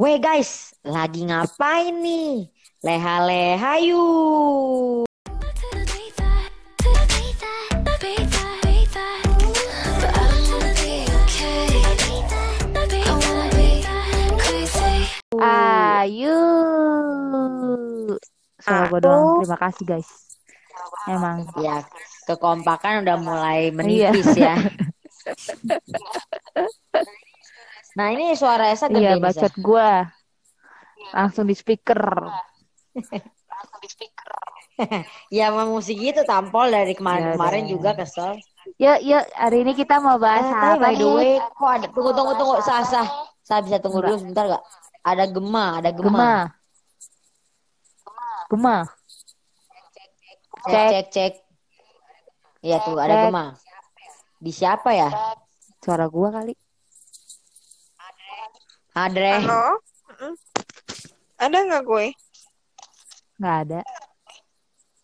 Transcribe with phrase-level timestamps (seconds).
[0.00, 2.48] Weh guys, lagi ngapain nih?
[2.80, 5.04] Leha-leha yuk.
[15.36, 16.40] Ayu.
[18.56, 19.44] Suara gue doang.
[19.44, 20.08] Terima kasih guys.
[21.12, 21.44] Emang.
[21.60, 21.84] Ya,
[22.24, 23.76] kekompakan udah mulai Iya.
[23.76, 24.56] menipis ya.
[27.98, 29.90] Nah ini suara Esa gede Iya bacot gue.
[31.10, 32.00] Langsung di speaker.
[35.28, 37.72] Ya sama musik gitu tampol dari kemarin-kemarin Yaudah.
[37.76, 38.40] juga kesel.
[38.80, 39.24] Yuk, yuk.
[39.36, 42.56] Hari ini kita mau bahas Eh, apa by the way, kok ada tunggu tunggu tunggu
[42.64, 43.04] sah sah.
[43.44, 44.64] Saya bisa tunggu dulu sebentar gak?
[45.04, 46.08] Ada gema, ada gema.
[46.08, 46.32] Gema.
[48.48, 48.76] Gema.
[50.64, 50.88] Cek Cek.
[50.88, 51.32] cek cek.
[52.64, 53.44] Iya tuh ada gema.
[54.40, 55.12] Di siapa ya?
[55.84, 56.54] Suara gue kali.
[58.94, 59.38] Adre.
[59.38, 59.78] Halo?
[61.38, 62.06] Ada nggak gue?
[63.38, 63.80] Nggak ada.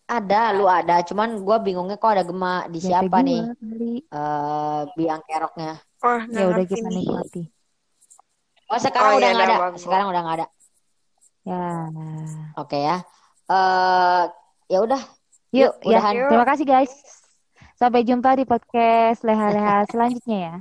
[0.07, 1.03] Ada, lu ada.
[1.03, 3.43] Cuman gua bingungnya kok ada gema di Ya, siapa nih?
[4.07, 5.79] Eh, biang keroknya.
[6.03, 7.43] Nggak Ya udah kita nikmati.
[8.67, 9.79] Oh sekarang Oh, udah iya, nggak udah ada.
[9.79, 10.47] Sekarang udah nggak ada.
[11.47, 11.63] Ya.
[12.59, 12.97] Oke ya.
[13.47, 14.23] Eh,
[14.67, 15.01] ya udah.
[15.55, 15.99] Yuk, ya.
[16.03, 16.13] udahan.
[16.27, 16.91] Terima kasih guys.
[17.79, 20.55] Sampai jumpa di podcast leha-leha selanjutnya ya.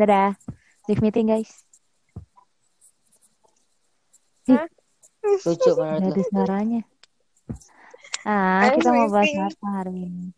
[0.00, 0.30] Dadah.
[0.88, 1.69] Leave meeting guys.
[5.46, 6.80] Lucu menurut ada suaranya.
[8.24, 10.28] Ah, I'm kita mau bahas apa hari ini?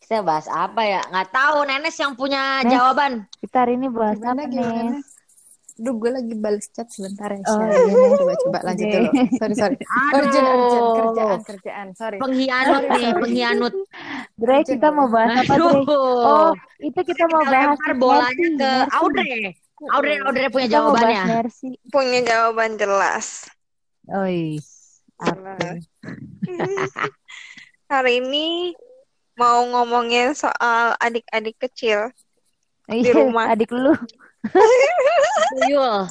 [0.00, 1.00] Kita bahas apa ya?
[1.08, 1.56] Nggak tahu.
[1.68, 2.72] Nenes yang punya Nes.
[2.72, 3.12] jawaban.
[3.40, 4.96] Kita hari ini bahas Gimana, apa gimana?
[4.96, 5.04] nih?
[5.72, 7.40] Aduh, gue lagi balas chat sebentar ya.
[7.48, 8.06] Oh, iya.
[8.20, 9.10] Coba, coba lanjut dulu.
[9.40, 9.76] Sorry, sorry.
[9.80, 10.20] Aduh.
[10.20, 10.84] Urgent, urgent.
[10.92, 11.86] Kerjaan, kerjaan.
[11.96, 12.16] Sorry.
[12.20, 13.72] Pengkhianat nih, pengkhianat.
[14.36, 15.80] Dre, kita mau bahas apa, Dre?
[15.88, 18.72] Oh, itu kita mau Kita bahas lempar bolanya ke.
[19.00, 19.56] Audrey.
[19.90, 21.24] Audrey, Audrey punya Kita jawabannya.
[21.90, 23.50] Punya jawaban jelas.
[24.06, 24.62] Oi.
[27.90, 28.74] Hari ini
[29.34, 32.14] mau ngomongin soal adik-adik kecil.
[32.86, 33.50] Di Iya, rumah.
[33.50, 33.94] Adik lu.
[35.58, 36.06] Tuyul.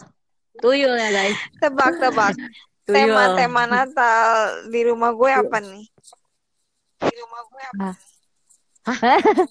[0.60, 1.38] Tuyul ya guys.
[1.64, 2.36] Tebak-tebak.
[2.84, 4.20] Tema-tema Natal
[4.68, 5.86] di rumah gue apa nih?
[7.00, 7.90] Di rumah gue apa?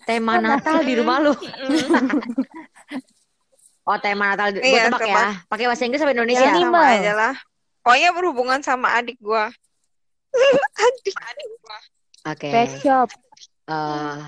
[0.05, 1.33] Tema Natal di rumah lu.
[3.91, 4.55] Oh, tema Natal.
[4.55, 5.43] Gue Iya, tebak ya.
[5.51, 6.47] Pakai bahasa Inggris apa Ya, Indonesia?
[6.47, 6.95] Ini sama mah.
[6.95, 7.35] aja lah.
[7.83, 9.45] Pokoknya berhubungan sama adik gue.
[10.87, 11.79] adik adik gue.
[12.31, 12.49] Oke.
[12.55, 13.09] Pet shop.
[13.67, 14.19] Eh,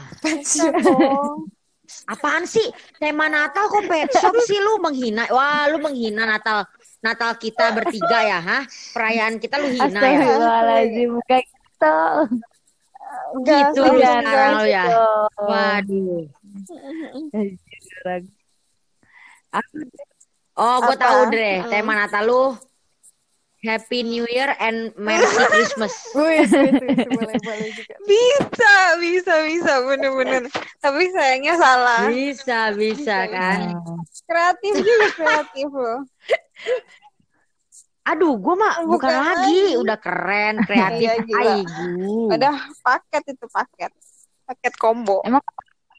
[0.83, 1.47] Oh.
[2.07, 2.67] apaan sih?
[2.99, 5.31] Tema Natal kok pet shop sih lu menghina?
[5.31, 6.67] Wah, lu menghina Natal
[6.99, 8.63] Natal kita bertiga ya, hah?
[8.95, 9.91] Perayaan kita lu hina ya?
[9.91, 11.11] Astagfirullahaladzim.
[11.27, 11.95] Kayak gitu.
[13.43, 14.87] Gitu lu ya.
[14.87, 15.07] gitu.
[15.43, 16.23] Waduh.
[20.53, 21.65] Oh, gue tahu Dre.
[21.65, 21.71] Hmm.
[21.71, 22.57] Tema Natal lu
[23.63, 25.23] Happy New Year and Merry
[25.55, 25.95] Christmas.
[26.19, 27.95] Wih, boleh, boleh juga.
[28.03, 30.43] Bisa, bisa, bisa, bener-bener.
[30.83, 32.11] Tapi sayangnya salah.
[32.11, 33.79] Bisa, bisa kan?
[34.27, 36.03] Kreatif juga, kreatif loh.
[38.03, 39.31] Aduh, gue mah bukan, Bukan lagi.
[39.63, 39.79] lagi.
[39.79, 41.23] Udah keren, kreatif.
[41.31, 41.63] Iya.
[41.63, 42.35] Aigu.
[42.35, 43.95] Udah paket itu paket.
[44.43, 45.23] Paket combo.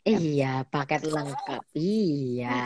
[0.03, 1.64] Iya, paket lengkap.
[1.74, 2.59] Iya.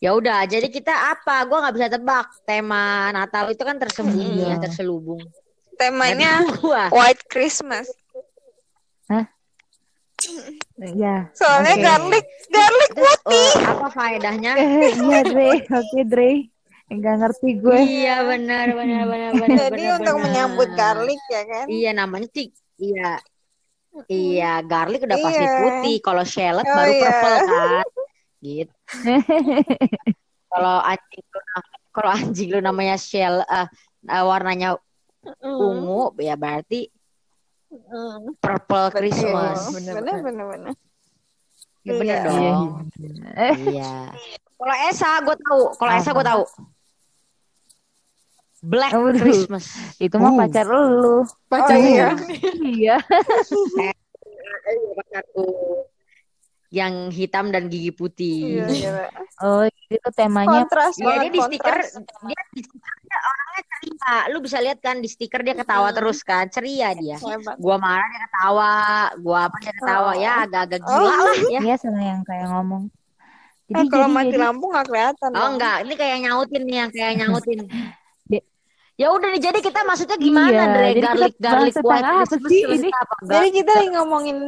[0.00, 1.42] Ya udah, jadi kita apa?
[1.44, 2.26] Gua nggak bisa tebak.
[2.46, 4.56] Tema Natal itu kan tersembunyi ya, Iya.
[4.62, 5.20] terselubung.
[5.74, 6.88] Temanya gua.
[6.94, 7.90] White Christmas.
[10.80, 11.28] ya.
[11.36, 11.84] Soalnya Oke.
[11.84, 14.52] garlic, garlic Terus eh, apa faedahnya?
[14.56, 15.50] Eh, iya Dre.
[15.66, 16.32] Oke Dre.
[16.90, 17.76] Enggak ngerti gue.
[17.86, 19.58] Iya, benar, benar, benar, benar.
[19.70, 20.24] Jadi benar, untuk benar.
[20.26, 21.66] menyambut garlic ya kan.
[21.70, 22.50] Iya, namanya sih.
[22.82, 23.22] Iya.
[24.06, 25.56] Iya, garlic udah pasti Iya.
[25.58, 25.96] putih.
[25.98, 27.00] Kalau shallot Oh, baru iya.
[27.00, 27.86] purple kan.
[28.40, 28.74] Gitu.
[30.46, 31.40] Kalau anjing lu
[31.90, 33.66] kalau anjing lu namanya shell eh,
[34.06, 34.78] eh, warnanya
[35.42, 36.88] ungu ya berarti
[37.70, 38.34] Mm.
[38.38, 38.98] purple Betul.
[38.98, 39.70] Christmas.
[39.70, 40.72] Bener, Bener, bener, bener.
[41.80, 42.26] Ya bener Iya.
[42.26, 42.66] dong.
[42.98, 43.26] Iya.
[43.36, 43.94] Eh, Iya.
[44.52, 45.62] Kalau Esa gue tahu.
[45.78, 46.42] Kalau Esa gue tahu.
[48.60, 49.16] Black Waduh.
[49.16, 49.64] Christmas.
[49.96, 50.38] itu mah Uh.
[50.38, 50.76] pacar lu.
[50.76, 51.48] Oh, iya.
[51.48, 52.08] Pacarnya.
[52.60, 52.96] Iya.
[54.92, 55.44] Pacarku.
[56.70, 58.62] Yang hitam dan gigi putih.
[58.62, 59.06] Iya, gila.
[59.42, 61.76] Oh, itu temanya Kontras Iya dia di stiker
[62.22, 64.14] dia di stiker dia orangnya ceria.
[64.30, 65.96] Lu bisa lihat kan di stiker dia ketawa Mm.
[65.98, 67.18] terus kan, ceria dia.
[67.18, 67.58] Hebat.
[67.58, 68.72] Gua marah dia ketawa,
[69.18, 70.14] gua apa dia ketawa Oh.
[70.14, 70.94] ya agak-agak Oh.
[70.94, 71.60] gila lah ya.
[71.60, 72.82] Iya sama yang kayak ngomong.
[73.66, 75.30] Jadi Eh, kalau jadi mati jadi lampu nggak kelihatan.
[75.32, 77.58] Oh enggak, ini kayak nyautin nih yang kayak nyautin.
[79.00, 80.84] Ya udah nih, jadi kita maksudnya gimana, Iya, Dre?
[80.84, 82.88] jadi kita Garlic, garlic white apa Christmas sih terus ini?
[82.92, 83.14] apa?
[83.24, 84.38] Jadi kita lagi ngomongin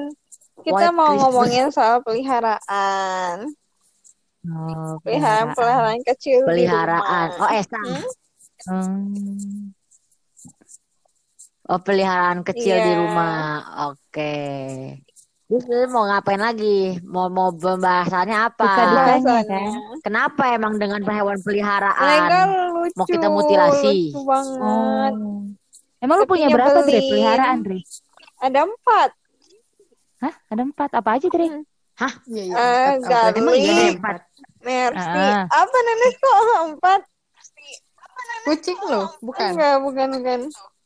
[0.61, 1.21] kita White mau Christmas.
[1.25, 3.37] ngomongin soal peliharaan.
[4.43, 5.57] Oh, Peliharaan peliharaan.
[5.57, 7.29] peliharaan kecil di Peliharaan.
[7.31, 7.41] rumah.
[7.41, 7.89] Oh, Esang.
[7.89, 8.05] Hmm?
[8.69, 9.73] Hmm.
[11.65, 12.99] Oh, peliharaan kecil di Iya.
[13.01, 13.41] rumah.
[13.89, 14.35] Oke.
[15.47, 17.01] Terus lu mau ngapain lagi?
[17.03, 18.69] Mau mau pembahasannya apa?
[18.69, 19.21] Kan?
[20.01, 22.21] Kenapa emang dengan hewan peliharaan?
[22.83, 22.97] Lucu.
[22.97, 23.97] Mau kita mutilasi?
[24.11, 25.13] Lucu banget.
[25.15, 25.41] Oh.
[25.99, 26.83] Emang lu Tapi punya berapa, Dre?
[26.83, 27.09] nyebelin.
[27.09, 27.79] Peliharaan, Dre?
[28.39, 29.11] Ada empat.
[30.19, 30.35] Hah?
[30.49, 30.91] Ada empat.
[30.93, 31.47] Apa aja, Dre?
[32.27, 32.55] Iya, iya.
[32.55, 33.31] Eh, empat.
[33.31, 33.39] Apa?
[33.39, 34.17] Emang iya ada Garlic, empat.
[34.63, 35.23] Mercy.
[35.23, 35.43] Ah.
[35.47, 36.37] Apa nenek kok
[36.69, 37.01] empat?
[38.43, 39.51] Kucing lo, bukan?
[39.55, 40.41] Enggak, bukan, bukan.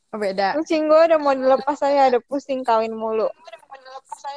[0.07, 0.53] Oh, beda.
[0.53, 3.25] Kucing gue udah mau dilepas saya, ada pusing kawin mulu.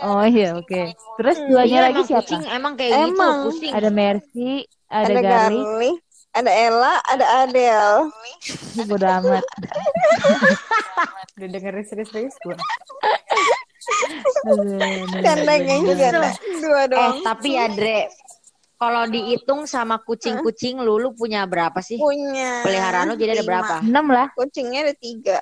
[0.01, 0.97] Oh iya, oke.
[1.17, 1.47] Terus Hmm.
[1.47, 2.25] duanya Iya, lagi siapa?
[2.25, 3.37] kucing emang kayak gitu, Emang.
[3.45, 3.73] pusing.
[3.73, 4.51] Ada Mercy,
[4.89, 5.97] ada, Ada Garlic.
[6.31, 8.06] Ada Ella, ada Adele.
[8.77, 9.43] Ih, Bodo amat.
[11.35, 12.55] Udah dengerin serius-serius gue.
[14.47, 16.31] Geng canda.
[16.61, 17.17] Dua Eh, doang.
[17.23, 18.06] tapi ya, Dre,
[18.77, 21.99] kalau dihitung sama kucing-kucing lu, lu punya berapa sih?
[21.99, 22.62] Punya.
[22.62, 23.75] Peliharaan lu jadi ada berapa?
[23.82, 24.31] Enam lah.
[24.32, 25.38] Kucingnya ada tiga.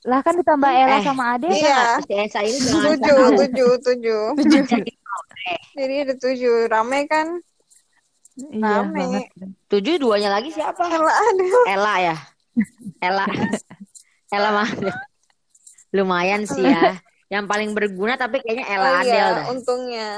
[0.00, 1.50] Lah kan ditambah Ella Eh, sama Ade.
[1.50, 1.98] Iya.
[2.00, 2.56] Si Esa ini
[2.96, 4.24] Tujuh, tujuh, tujuh.
[4.38, 4.92] Jadi,
[5.74, 6.56] Jadi ada tujuh.
[6.68, 7.36] Rame kan?
[8.42, 8.96] Iya Rame.
[8.96, 9.24] banget.
[9.66, 10.80] Tujuh duanya lagi siapa?
[10.82, 11.44] Ella ada.
[11.66, 12.16] Ella ya.
[12.98, 13.24] Ella.
[14.34, 14.68] Ella mah.
[15.90, 16.96] Lumayan sih ya.
[17.28, 19.44] Yang paling berguna tapi kayaknya Ella Oh Adel iya, dah.
[19.48, 20.08] untungnya.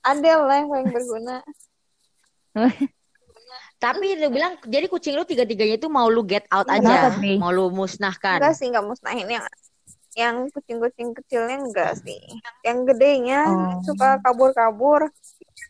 [0.00, 1.36] Adele lah yang paling berguna.
[3.80, 7.40] Tapi lu bilang jadi kucing lu tiga-tiganya itu mau lu get out Kenapa, aja, Dre?
[7.40, 8.36] mau lu musnahkan.
[8.36, 9.44] Enggak sih, enggak musnahin yang
[10.12, 12.20] yang kucing-kucing kecilnya enggak sih.
[12.60, 13.80] Yang gedenya Oh.
[13.80, 15.08] suka kabur-kabur.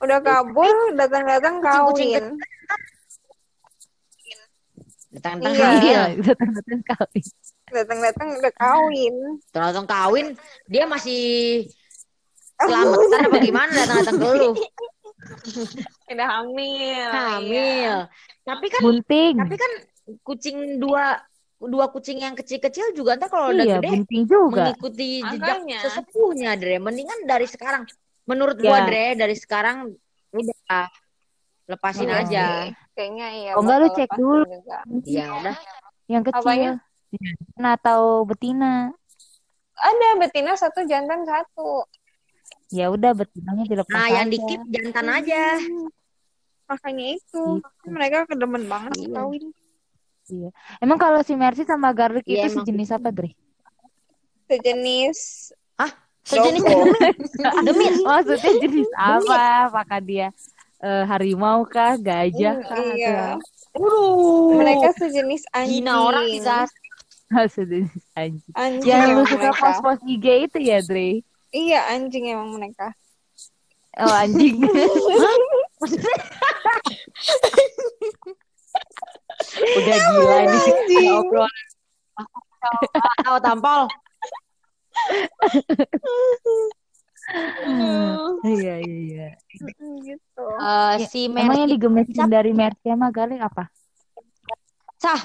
[0.00, 2.24] Udah kabur, datang-datang kawin.
[5.10, 5.66] Datang-datang Iya.
[5.66, 7.20] hamil, Iya, datang-datang kali.
[7.68, 9.14] Datang-datang udah kawin.
[9.50, 10.26] datang kawin,
[10.66, 11.22] dia masih
[12.60, 14.50] selamatan apa gimana datang-datang ke lu?
[16.10, 17.08] Udah hamil.
[17.08, 17.94] Hamil.
[18.42, 19.34] Tapi kan Bunting.
[19.36, 19.72] tapi kan
[20.22, 21.20] kucing dua
[21.60, 24.72] dua kucing yang kecil-kecil juga ntar kalau udah Iya, gede juga.
[24.72, 25.78] mengikuti jejak Makanya.
[25.84, 27.84] sesepuhnya Dre mendingan dari sekarang
[28.30, 28.86] menurut gua Ya.
[28.86, 29.90] Dre dari sekarang
[30.30, 30.86] udah
[31.66, 32.18] lepasin Iya.
[32.20, 32.46] aja
[32.92, 33.50] Kayaknya iya.
[33.52, 34.42] Kok enggak lu cek dulu?
[34.44, 34.78] juga.
[35.02, 35.56] ya udah
[36.06, 36.42] Yang kecil.
[36.42, 36.72] Apanya?
[37.56, 38.94] Nah, atau betina.
[39.74, 41.82] Ada betina satu, jantan satu.
[42.68, 44.32] Ya udah betinanya dilepas nah yang aja.
[44.32, 45.42] dikit jantan aja
[46.66, 47.42] Makanya itu.
[47.58, 47.86] Gitu.
[47.88, 49.10] Mereka kedemen banget Iya.
[49.12, 49.44] kawin.
[50.28, 50.48] Iya.
[50.78, 52.56] Emang kalau si Mercy sama Garlic Iya, itu emang.
[52.62, 53.30] sejenis apa, Dre?
[54.46, 55.18] Sejenis
[56.30, 56.86] sejenis Dogo.
[57.66, 59.42] demi Maksudnya jenis apa?
[59.68, 60.28] Apakah dia
[60.80, 62.78] eh, harimau kah, gajah kah?
[62.94, 63.36] iya.
[63.74, 64.58] Waduh.
[64.58, 65.82] Mereka sejenis anjing.
[65.86, 66.66] Hina orang bisa
[67.54, 68.52] sejenis anjing.
[68.54, 69.62] Anjing Yang lu suka mereka.
[69.62, 71.22] pos-pos IG itu ya, Dre?
[71.50, 72.94] Iya, anjing emang mereka.
[73.98, 74.58] Oh, anjing.
[79.50, 81.64] udah gila ya obrolan
[83.24, 83.88] tahu tampol
[88.42, 89.28] Iya, iya, iya.
[90.02, 90.44] gitu.
[90.58, 93.70] Eh, si Emang yang digemesin dari Mercy sama Garlic apa?
[95.00, 95.20] sah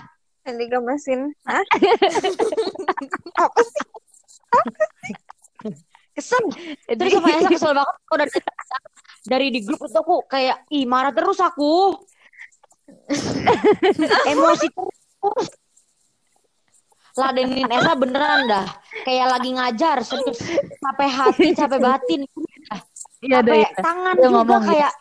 [0.46, 1.20] Yang digemesin.
[1.50, 1.66] Hah?
[3.44, 3.86] Apa sih?
[6.16, 6.44] kesel
[6.96, 8.32] terus sama Esa kesel banget kok dari
[9.28, 11.92] dari di grup itu aku kayak ih marah terus aku
[14.32, 15.48] emosi terus
[17.20, 18.66] ladenin Esa beneran dah
[19.06, 20.42] kayak lagi ngajar serius
[20.82, 22.22] capek hati capek batin
[23.26, 23.70] Iya, capek iya.
[23.82, 24.68] tangan Udah juga ngomong, ya.
[24.70, 24.92] kayak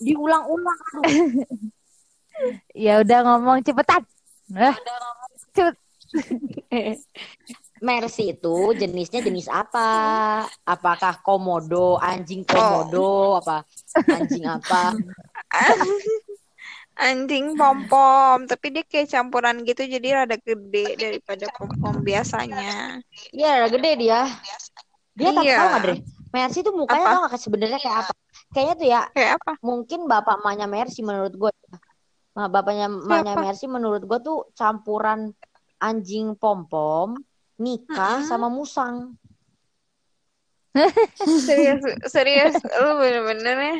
[0.00, 1.04] diulang-ulang aduh.
[2.72, 4.02] Ya udah ngomong cepetan.
[4.56, 4.74] Eh,
[5.52, 5.76] cepet.
[7.84, 9.88] Mercy itu jenisnya jenis apa?
[10.64, 13.60] Apakah komodo, anjing komodo, apa
[14.08, 14.96] anjing apa?
[16.94, 18.46] Anjing pom-pom.
[18.46, 23.02] Tapi dia kayak campuran gitu, jadi rada gede daripada pom-pom biasanya.
[23.34, 24.20] Iya, gede dia.
[25.14, 25.56] Dia tak Iya.
[25.58, 25.96] tahu nggak, Dre?
[26.34, 27.10] Mercy tuh mukanya Apa?
[27.14, 28.12] tau nggak sebenarnya kayak apa?
[28.50, 29.52] Kayaknya tuh ya Kayak apa?
[29.62, 31.52] mungkin bapak emaknya Mercy menurut gue.
[32.34, 33.38] Nah, bapaknya Siapa?
[33.38, 35.30] Mercy menurut gue tuh campuran
[35.78, 37.14] anjing pom-pom,
[37.62, 39.14] nikah sama musang.
[41.46, 42.58] Serius, serius.
[42.82, 43.76] Lu bener-bener ya.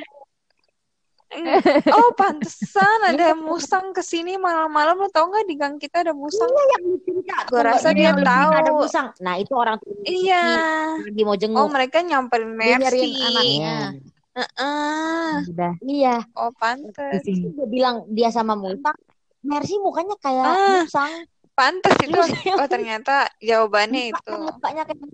[1.94, 4.96] Oh, pantesan ada musang ke sini malam-malam.
[4.96, 6.46] Lu tau nggak di gang kita ada musang?
[7.46, 8.52] Gua rasa dia Yang lu bilang tahu.
[8.54, 9.06] ada musang.
[9.18, 10.44] Nah, itu orang tuh Iya.
[11.02, 11.68] lagi mau Oh, jenguk.
[11.68, 13.10] mereka nyamperin Dia Mercy.
[13.16, 13.76] anaknya.
[14.34, 15.30] Heeh.
[15.48, 15.72] Udah.
[15.80, 16.16] Iya.
[16.34, 17.22] Oh, pantes.
[17.22, 18.94] Dia bilang dia sama musang.
[19.40, 20.82] Mercy mukanya kayak Ah.
[20.82, 21.12] musang.
[21.52, 22.10] Pantes itu.
[22.10, 24.34] Lu kayak- Oh, ternyata jawabannya itu.
[24.34, 25.06] Mukanya kayak.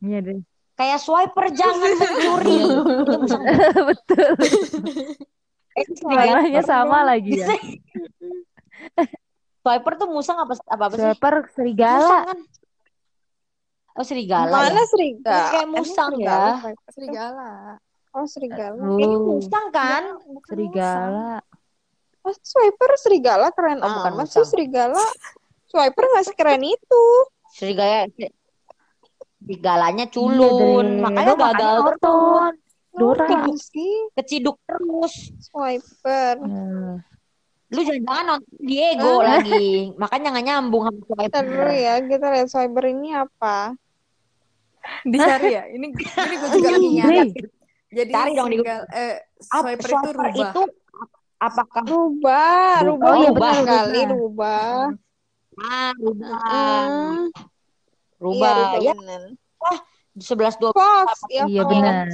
[0.00, 0.38] Iya deh.
[0.74, 2.58] Kayak swiper jangan mencuri.
[3.14, 3.42] Musang.
[3.90, 4.30] Betul.
[5.74, 5.82] Eh.
[6.06, 7.50] Warnanya sama lagi ya.
[9.58, 11.02] Swiper tuh musang apa apa, apa sih?
[11.02, 12.18] Swiper Musang serigala.
[12.22, 12.38] kan?
[13.94, 14.86] Oh serigala Mana ya.
[14.86, 15.50] serigala?
[15.50, 16.72] Kayak musang serigala, ya.
[16.90, 17.50] Serigala.
[18.10, 18.82] Oh, serigala.
[18.94, 20.02] Ini Oh, musang kan?
[20.22, 21.42] Bukan serigala.
[21.42, 22.22] musang.
[22.22, 23.78] Oh, swiper serigala keren.
[23.78, 24.50] Oh, Ah, bukan masih musang.
[24.54, 25.04] serigala.
[25.66, 27.04] Swiper nggak sekeren itu.
[27.50, 28.06] Serigala
[29.44, 30.86] serigalanya Iya, culun.
[30.88, 31.02] Dre.
[31.02, 31.84] Makanya gagal terus.
[31.94, 32.52] nonton.
[32.94, 33.26] Dora.
[33.54, 35.14] Sih, Keciduk terus.
[35.42, 36.36] swiper.
[36.40, 36.94] Eh,
[37.68, 39.90] Lu jangan-jangan nonton Diego lagi.
[39.94, 41.42] Makanya nggak nyambung sama swiper.
[41.42, 43.56] dulu ya, kita lihat swiper ini apa.
[45.02, 45.64] Dicari ya.
[45.66, 47.28] Ini ini gue juga lagi Dre, nyari.
[47.90, 49.16] Jadi Cari dong di eh,
[49.48, 50.34] Apa swiper itu swiper rubah.
[50.34, 50.62] itu
[51.36, 52.80] apakah Rubah, Rubah.
[52.84, 54.14] rubah Oh, iya, benar kali rubah.
[54.14, 54.72] rubah.
[55.56, 56.30] ah, rubah.
[56.44, 57.20] Hmm,
[58.16, 58.78] Rubah.
[58.78, 59.20] iya, Ya, benar.
[60.14, 61.70] 11 12 Fox, ya Iya Fox.
[61.70, 62.06] benar.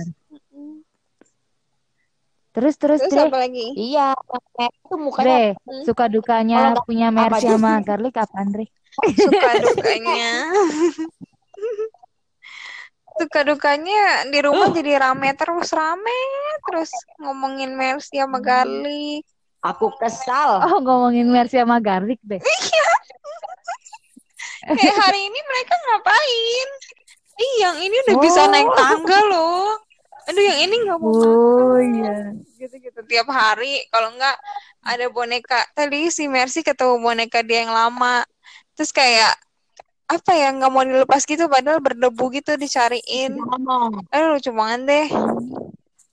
[2.50, 3.66] Terus terus Terus Dre, apa lagi?
[3.74, 4.10] Iya,
[4.58, 5.82] itu mukanya Dre, Hmm.
[5.86, 7.84] suka dukanya nggak- punya Mercy sama sih?
[7.84, 8.64] Garlic apa Andre?
[9.14, 10.30] Suka dukanya.
[13.12, 16.18] Suka dukanya di rumah jadi rame terus rame
[16.64, 19.22] terus ngomongin Mercy sama Garlic.
[19.60, 20.64] aku kesal.
[20.64, 22.40] Oh ngomongin Mercy sama Garlic deh.
[24.60, 26.68] Kayak hari ini mereka ngapain?
[27.34, 28.50] Ih, yang ini udah bisa Oh.
[28.50, 29.72] naik tangga loh.
[30.28, 32.36] Aduh, yang ini nggak mau Oh iya.
[32.54, 33.80] gitu-gitu tiap hari.
[33.88, 34.36] Kalau nggak
[34.82, 35.64] ada boneka.
[35.72, 38.20] Tadi si Mercy ketemu boneka dia yang lama.
[38.76, 39.32] Terus kayak
[40.06, 43.32] apa ya nggak mau dilepas gitu padahal berdebu gitu dicariin.
[43.32, 44.04] Ngomong.
[44.12, 45.06] Aduh lucu banget deh.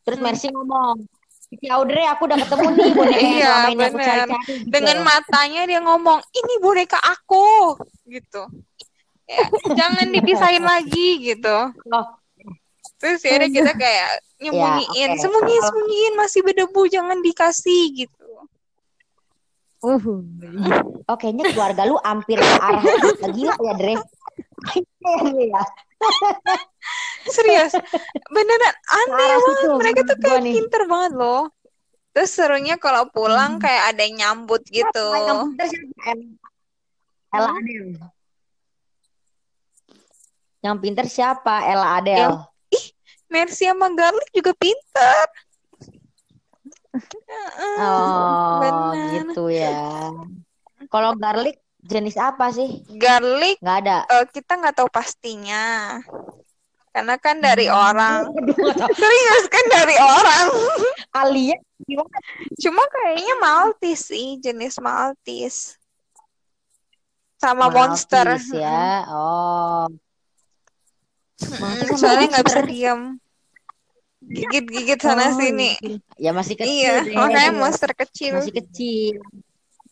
[0.02, 1.04] Terus Mercy ngomong.
[1.48, 4.36] Si Audrey aku udah ketemu nih boneka yang Iya, ini aku cari-cari.
[4.36, 4.68] gitu.
[4.68, 8.44] Dengan matanya dia ngomong, ini boneka aku gitu.
[9.28, 11.58] Ya, jangan dipisahin lagi gitu.
[11.92, 12.06] Oh,
[12.98, 14.10] Terus ya kita kayak
[14.44, 15.20] nyembunyiin, oke.
[15.24, 18.28] sembunyiin, sembunyiin masih berdebu, jangan dikasih gitu.
[19.78, 20.02] Uh.
[21.06, 22.82] oh, kayaknya keluarga lu hampir ke arah
[23.30, 23.94] gila ya, Dre.
[25.32, 25.62] Iya.
[27.30, 27.74] Serius,
[28.28, 29.56] beneran aneh Parah banget.
[29.58, 31.44] situ, Mereka tuh kayak pinter banget loh.
[32.10, 35.06] Terus serunya kalau pulang kayak ada yang nyambut gitu.
[35.14, 36.14] Siapa?
[37.30, 37.88] Ella Adel.
[40.60, 41.56] Yang pinter siapa?
[41.64, 42.18] Ella Adel.
[42.18, 42.42] Yang-
[43.28, 45.28] Mercy sama Garlic juga pinter.
[46.96, 49.28] Heeh, Oh, bener.
[49.28, 50.10] gitu ya.
[50.88, 52.88] Kalau garlic jenis apa sih?
[52.90, 53.98] Garlic Nggak ada.
[54.10, 56.00] eh, kita nggak tahu pastinya.
[56.98, 58.26] Karena kan dari orang.
[58.58, 58.90] Nggak tahu.
[58.98, 60.46] Serius kan dari orang.
[61.22, 62.18] Alia gimana?
[62.58, 65.78] Cuma kayaknya Maltese sih, jenis Maltese.
[67.38, 68.26] Sama monster.
[68.26, 69.06] Maltese ya.
[69.08, 69.86] Oh.
[71.38, 72.66] Mm, Maltese sama Soalnya nggak bisa monster.
[72.66, 73.02] diam.
[74.20, 75.78] Gigit-gigit sana Oh, sini.
[76.18, 76.74] Ya masih kecil.
[76.74, 77.14] Iya, deh.
[77.14, 78.42] makanya monster kecil.
[78.42, 79.22] masih kecil.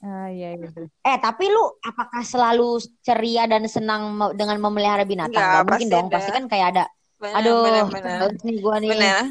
[0.01, 0.69] Ah iya iya.
[1.01, 4.01] Eh, tapi lu apakah selalu ceria dan senang
[4.33, 5.33] dengan memelihara binatang?
[5.33, 6.05] Nggak, Nggak mungkin pasti dong.
[6.05, 6.13] ada.
[6.17, 6.83] Pasti kan kayak ada.
[7.15, 7.55] Benar, Aduh,
[7.87, 8.91] bagus nih gua nih.
[8.91, 9.23] Benar.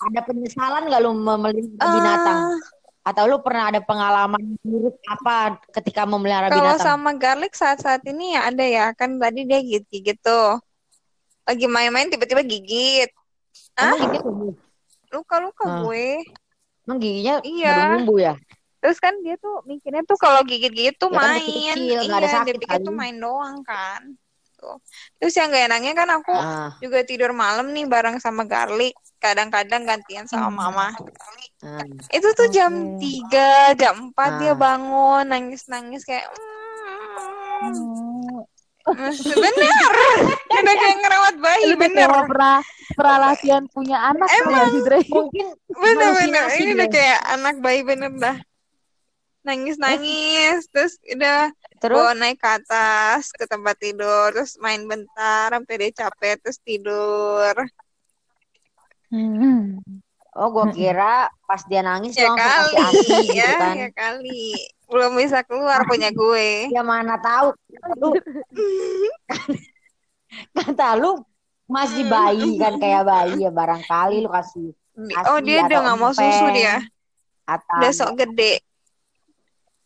[0.00, 2.38] Ada penyesalan nggak lu memelihara binatang?
[2.48, 2.58] Ah,
[3.02, 6.84] Atau lu pernah ada pengalaman buruk apa ketika memelihara kalau binatang?
[6.86, 8.86] sama garlic saat-saat ini ya ada ya.
[8.92, 10.56] Kan tadi dia gigit-gigit tuh.
[11.44, 13.08] Lagi main-main tiba-tiba gigit.
[13.74, 14.52] Emang gigit tumbuh?
[15.10, 15.76] Luka-luka Ah.
[15.82, 16.22] gue.
[16.84, 17.74] Emang giginya Iya.
[17.74, 18.34] baru numbuh ya?
[18.80, 21.76] Terus kan dia tuh mikirnya tuh kalau gigit-gigit tuh Ya kan main.
[21.76, 24.16] nggak ada iya, sakit dia pikir tuh main doang kan.
[24.60, 24.76] Tuh.
[25.16, 28.92] Terus yang gak enaknya kan aku Ah, juga tidur malam nih bareng sama Garlic.
[29.16, 30.92] Kadang-kadang gantian sama mama.
[31.64, 31.80] ah.
[32.08, 33.00] Itu tuh jam Oke.
[33.00, 34.58] 3, jam 4 dia Ah.
[34.58, 36.28] bangun nangis-nangis kayak
[37.60, 39.92] Oh, "Mm, bener.
[40.60, 42.08] Udah kayak ngerawat bayi lu bener.
[42.24, 42.64] pernah
[43.20, 44.72] latihan punya anak Emang.
[44.72, 46.16] Mungkin Bener-bener.
[46.40, 46.74] halusinasi Ini dia.
[46.74, 48.36] udah kayak anak bayi bener dah.
[49.42, 50.68] Nangis-nangis.
[50.68, 54.30] Terus udah terus bawa naik ke atas ke tempat tidur.
[54.30, 56.36] Terus main bentar sampai dia capek.
[56.40, 57.54] Terus tidur.
[59.10, 59.82] Hmm.
[60.30, 62.38] oh gua kira pas dia nangis Ya kali.
[62.38, 63.74] kasih ASI gitu Ya, kan.
[63.76, 64.46] ya kali.
[64.86, 66.70] Belum bisa keluar punya gue.
[66.70, 67.50] Ya mana tahu
[67.96, 68.14] lu
[70.52, 71.18] kata lu
[71.66, 74.70] masih bayi kan kayak bayi ya barangkali lu kasih
[75.26, 76.78] Oh ASI dia udah nggak mau susu dia.
[77.44, 78.62] atau Udah sok gede.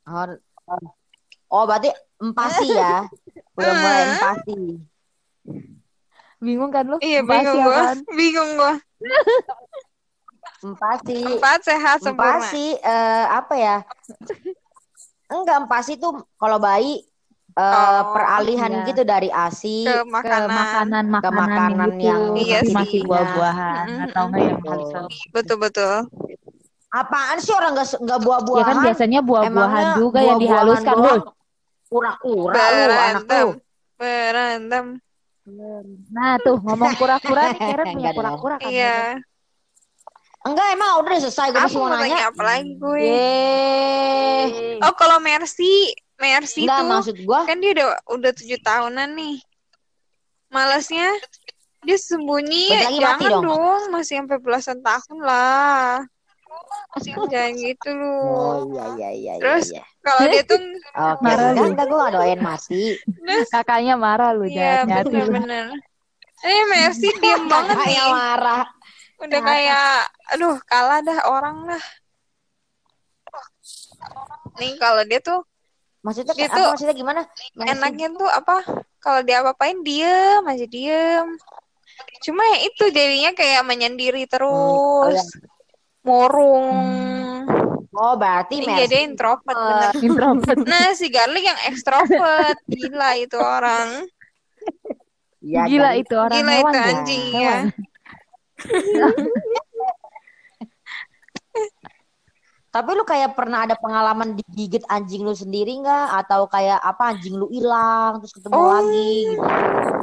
[0.04, 0.28] Oh,
[1.50, 3.04] oh berarti empati ya
[3.56, 4.12] udah mulai Hmm.
[4.12, 4.60] empati
[6.38, 7.00] Bingung kan lu?
[7.00, 7.72] Iya Empati bingung gua.
[7.72, 7.98] apaan?
[8.18, 8.72] Bingung gua.
[10.60, 12.36] empati Empat sehat sempurna.
[12.36, 13.76] empati eh, apa ya
[15.26, 17.00] enggak empati tuh kalau bayi
[17.54, 18.84] eh, Oh, peralihan iya.
[18.84, 20.50] gitu dari ASI ke ke makanan.
[20.50, 22.74] makanan makanan, makanan gitu yang Iya tapi sih.
[22.74, 24.04] masih buah-buahan Mm-mm.
[24.04, 24.58] atau enggak yang
[25.30, 25.94] Betul betul.
[26.94, 30.94] Apaan sih orang nggak nggak ya buah-buahan kan biasanya buah-buahan juga yang buah-buahan dihaluskan?
[30.94, 31.20] Hul.
[31.84, 33.46] kura-kura lu anak Berantem.
[33.46, 33.50] lu
[33.94, 34.84] Berantem.
[36.08, 39.18] nah tuh ngomong kura-kura nih Karen punya kura-kura kan Iya.
[40.44, 42.98] enggak emang udah selesai gue masih mau mau nanya apa lagi gue?
[43.00, 44.78] Yeay.
[44.80, 49.36] Oh kalau Mercy, Mercy enggak tuh maksud gua kan dia udah udah tujuh tahunan nih.
[50.48, 51.10] Malasnya
[51.82, 53.44] dia sembunyi ya jangan dong.
[53.44, 53.82] dong.
[53.92, 56.04] masih sampai belasan tahun lah.
[57.02, 58.14] Jangan gitu lu.
[58.22, 59.84] oh iya iya iya Terus iya, iya.
[60.00, 60.58] kalau dia tuh
[61.10, 61.70] oke Marah enggak lu.
[61.74, 62.82] enggak gue gak doain mati
[63.50, 65.66] kakaknya marah lu Iya jahat bener-bener.
[66.44, 67.98] Eh Mercy diem banget nih.
[68.10, 68.64] Marah
[69.14, 71.84] Udah kayak, aduh kalah dah orang lah.
[74.60, 75.40] Nih kalau dia tuh
[76.04, 77.20] maksudnya Dia apa tuh maksudnya gimana
[77.56, 77.72] Mercy?
[77.72, 78.56] enaknya tuh apa?
[79.00, 81.26] Kalau dia apa-apain diem aja diem.
[82.20, 85.20] Cuma ya itu jadinya kayak menyendiri terus,
[86.04, 86.76] murung.
[87.90, 89.92] oh berarti Iya Mercy dia introvert bener.
[89.98, 93.88] introvert Nah si Garlic yang ekstrovert, gila itu orang.
[95.40, 96.90] Iya, gila jadi- itu orang Gila hewan itu tuh.
[96.90, 97.56] anjing ya.
[102.68, 106.06] Tapi lu kayak pernah ada pengalaman digigit anjing lu sendiri nggak?
[106.18, 108.66] Atau kayak apa anjing lu hilang terus ketemu Oh.
[108.66, 109.93] lagi gitu?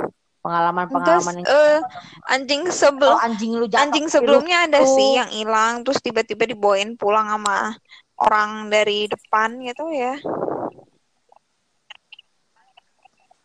[0.41, 1.79] Terus Pengalaman-pengalaman yang eh,
[2.25, 4.89] anjing sebelum anjing lu jatuh anjing lu- sebelumnya ada tuh.
[4.89, 7.77] sih yang hilang terus tiba-tiba dibawain pulang sama
[8.17, 10.17] orang dari depan gitu ya.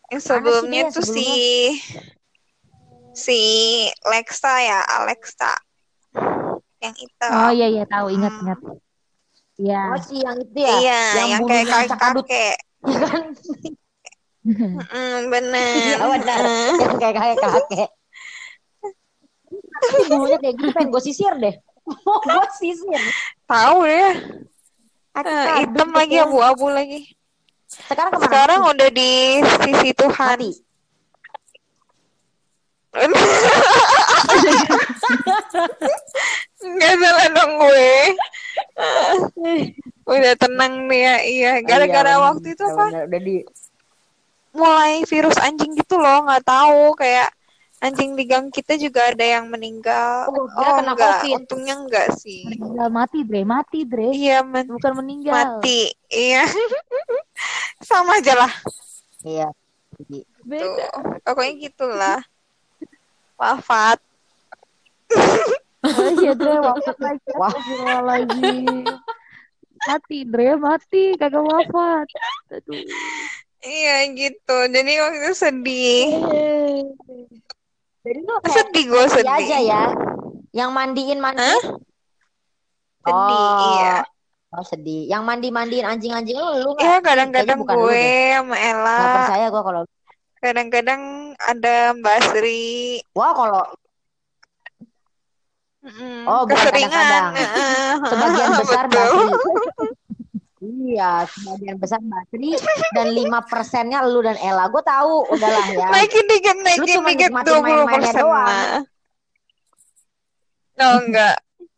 [0.09, 1.29] Yang sebelumnya tuh si
[3.13, 3.41] si
[4.09, 5.53] Lexa ya, Alexa.
[6.81, 7.29] Yang itu.
[7.29, 8.43] oh iya iya tahu ingat Hmm.
[8.45, 8.61] ingat
[9.57, 9.81] Iya.
[9.89, 10.77] Oh si yang itu ya?
[10.81, 12.57] Iya, yang, bulunya kayak kakek.
[12.93, 13.23] ya kan?
[14.95, 15.75] Mm, bener.
[15.75, 16.39] Iya benar.
[17.03, 17.91] Kayak kayak kakek.
[19.77, 21.55] Tapi bulunya kayak gitu pengen gue sisir deh.
[22.07, 23.01] Mau gue sisir.
[23.51, 24.11] Tahu ya.
[25.17, 26.25] Kadut hitam lagi gitu.
[26.29, 27.01] abu-abu lagi.
[27.67, 28.27] Sekarang ke mana?
[28.29, 29.11] Sekarang udah di
[29.43, 30.39] sisi Tuhan.
[30.39, 30.53] Mati.
[36.67, 37.93] Nggak salah dong gue.
[40.07, 41.53] Udah tenang nih ya, iya.
[41.61, 43.05] Gara-gara Iya, waktu itu apa?
[43.05, 43.45] Udah di
[44.57, 47.29] Mulai virus anjing gitu loh, nggak tahu kayak
[47.77, 50.33] anjing di gang kita juga ada yang meninggal.
[50.33, 51.35] Oh, Oh kena enggak, COVID.
[51.39, 52.49] untungnya enggak sih.
[52.49, 55.93] meninggal mati Dre mati Dre Iya, men- bukan meninggal mati.
[56.09, 56.49] Iya.
[57.89, 58.53] Sama aja lah.
[59.21, 59.53] Iya.
[60.41, 61.21] Beda Tuh.
[61.23, 62.19] Pokoknya gitulah.
[63.37, 64.01] Wafat.
[65.85, 67.47] oh iya Dre wafat lagi Wah.
[67.47, 68.83] Astagfirullahaladzim
[69.87, 72.09] mati Dre mati kagak wafat
[72.51, 72.75] aduh
[73.65, 74.57] Iya gitu.
[74.69, 76.05] Jadi waktu itu sedih.
[78.07, 79.37] Jadi lu kayak Sedih gue Iya sedih.
[79.43, 79.83] aja ya.
[80.55, 81.41] Yang mandiin mandi.
[81.43, 81.61] Hah?
[83.03, 83.59] Sedih, Oh.
[83.75, 83.95] iya.
[84.55, 85.11] Oh sedih.
[85.11, 88.15] Yang mandi mandiin anjing-anjing lu lu Iya kadang-kadang lu gue deh.
[88.39, 88.99] sama Ella.
[89.19, 89.83] percaya gua kalau.
[90.39, 91.03] Kadang-kadang
[91.41, 93.01] ada Mbak Sri.
[93.17, 93.63] Wah kalau
[95.87, 96.91] Mm, Oh, keseringan.
[96.91, 97.31] kadang-kadang.
[97.39, 97.91] Heeh.
[98.11, 99.11] sebagian besar Betul.
[99.15, 99.27] Basri.
[100.67, 102.59] iya, sebagian besar Basri
[102.93, 104.67] dan lima persennya lu dan Ella.
[104.67, 105.89] Gue tahu, udahlah ya.
[105.95, 108.47] Naikin dikit, naikin dikit 20 main-mainnya persen doang.
[108.47, 108.81] lah.
[110.77, 111.37] No, enggak.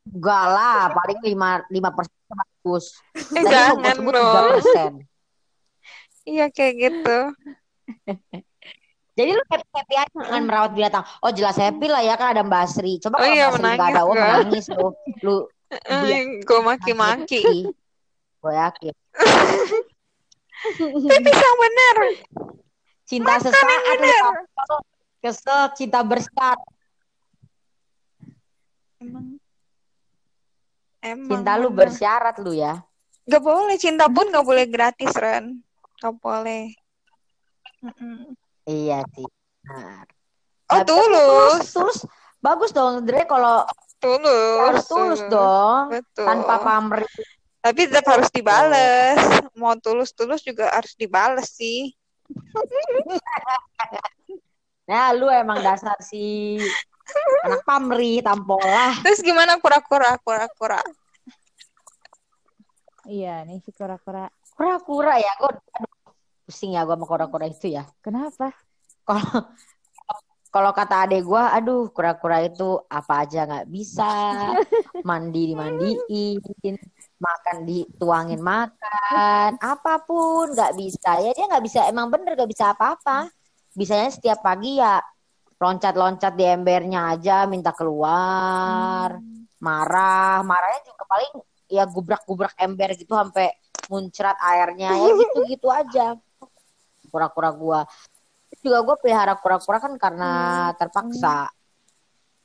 [0.09, 2.85] Enggak lah, paling lima lima persen bagus.
[3.15, 4.93] Eh, jangan persen.
[6.29, 7.19] Iya kayak gitu.
[9.19, 11.03] Jadi lu happy, happy aja dengan merawat binatang.
[11.25, 13.03] Oh jelas happy lah ya kan ada Mbak Sri.
[13.03, 14.89] Coba Oh kalau iya, Mbak Sri nggak ada, oh menangis lu.
[15.25, 15.37] Lu
[15.69, 17.45] Eh, gue maki-maki.
[18.49, 18.95] Gue yakin.
[21.13, 21.97] Tapi yang bener.
[23.05, 24.33] Cinta Makan sesaat bener.
[25.21, 26.57] kesel, cinta bersaat.
[29.05, 29.37] Emang.
[31.05, 31.29] Emang.
[31.29, 32.81] Cinta lu bersyarat lu ya.
[33.29, 35.61] Gak boleh, cinta pun gak boleh gratis, Ren.
[36.01, 36.73] Gak boleh.
[37.85, 38.33] Mm-mm.
[38.65, 39.29] Iya sih.
[39.61, 40.09] Benar.
[40.73, 41.69] Oh, Tapi tulus, tulus.
[41.77, 41.99] tulus.
[42.41, 43.69] Bagus dong, Dre kalau
[44.01, 44.59] Tulus.
[44.63, 45.93] harus tulus dong.
[45.93, 46.25] Betul.
[46.25, 47.13] Tanpa pamrih.
[47.59, 49.19] Tapi tetap harus dibales.
[49.61, 51.93] Mau tulus-tulus juga harus dibales sih.
[54.89, 56.57] Nah, lu emang dasar si
[57.45, 58.97] anak pamrih, tampolah.
[59.05, 60.81] Terus gimana kura-kura, kura-kura?
[63.09, 65.53] iya nih si kura-kura Kura-kura ya, gue
[66.45, 67.89] pusing ya gue sama kura-kura itu ya.
[68.05, 68.53] kenapa
[69.05, 69.53] Kalau
[70.49, 74.09] kalau kata adek gue, aduh kura-kura itu apa aja nggak bisa,
[75.09, 76.77] mandi dimandiin,
[77.19, 81.19] makan dituangin makan apa pun nggak bisa.
[81.19, 83.27] Ya dia nggak bisa emang bener nggak bisa apa-apa.
[83.75, 85.03] Bisanya setiap pagi ya
[85.59, 89.19] loncat-loncat di embernya aja minta keluar
[89.59, 90.41] marah.
[90.47, 91.33] Marahnya juga paling
[91.69, 93.51] ya gubrak-gubrak ember gitu sampai
[93.91, 94.95] muncrat airnya.
[94.95, 96.15] Ya gitu-gitu aja.
[97.11, 97.81] Kura-kura gua.
[98.59, 100.33] Juga gue pelihara kura-kura kan karena
[100.79, 101.51] terpaksa.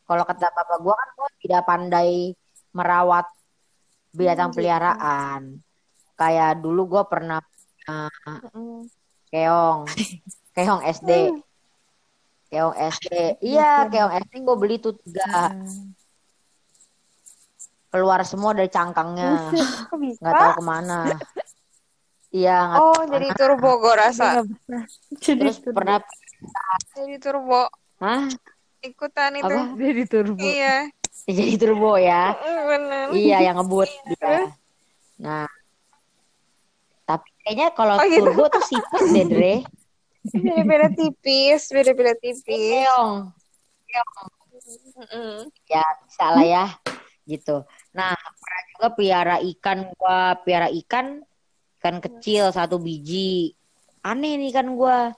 [0.03, 2.33] Kalau kata papa gua kan gua tidak pandai
[2.73, 3.29] merawat
[4.13, 5.59] binatang peliharaan.
[6.13, 7.41] Kayak dulu gua pernah
[7.89, 8.09] uh,
[9.33, 9.89] keong.
[10.53, 11.33] Keong SD
[12.53, 14.13] keong SD iya keong.
[14.13, 15.49] SD gue beli tuh tiga.
[17.89, 19.49] Keluar semua dari cangkangnya.
[20.21, 21.17] Nggak tahu ke mana.
[22.33, 24.45] Iya Oh, jadi turbo gue rasa.
[24.45, 25.33] Bisa.
[25.33, 25.97] terus pernah
[26.93, 27.69] Jadi turbo.
[28.01, 28.29] Hah?
[28.85, 29.45] Ikutan itu.
[29.49, 29.73] apa?
[29.77, 30.41] Jadi turbo.
[30.41, 30.89] Iya.
[31.27, 32.35] Jadi turbo ya.
[32.41, 33.05] Bener.
[33.15, 34.51] iya yang ngebut dia.
[35.19, 35.47] Nah.
[37.03, 38.27] Tapi kayaknya kalau Oh, gitu.
[38.27, 39.55] turbo tuh sipit deh Dre.
[40.23, 42.43] Beda-beda tipis, beda-beda tipis.
[42.47, 43.31] keong.
[44.95, 45.51] Mm-mm.
[45.67, 46.65] ya bisa lah ya.
[47.27, 47.61] Gitu.
[47.91, 50.39] Nah pernah juga piara ikan gua.
[50.41, 51.19] Piara ikan
[51.79, 53.51] ikan kecil satu biji.
[54.03, 55.11] Aneh nih kan gua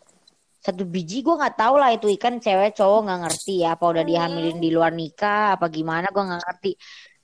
[0.66, 2.10] satu biji gua nggak tahu lah itu.
[2.10, 6.34] Ikan cewek cowok nggak ngerti ya apa udah dihamilin di luar nikah apa gimana gua
[6.34, 6.72] nggak ngerti.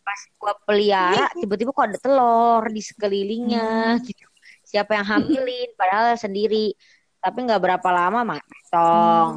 [0.06, 4.25] Pas gua pelihara tiba-tiba kok ada telur di sekelilingnya gitu.
[4.62, 5.73] Siapa yang hamilin?
[5.73, 6.77] Padahal sendiri.
[7.17, 9.34] Tapi nggak berapa lama matong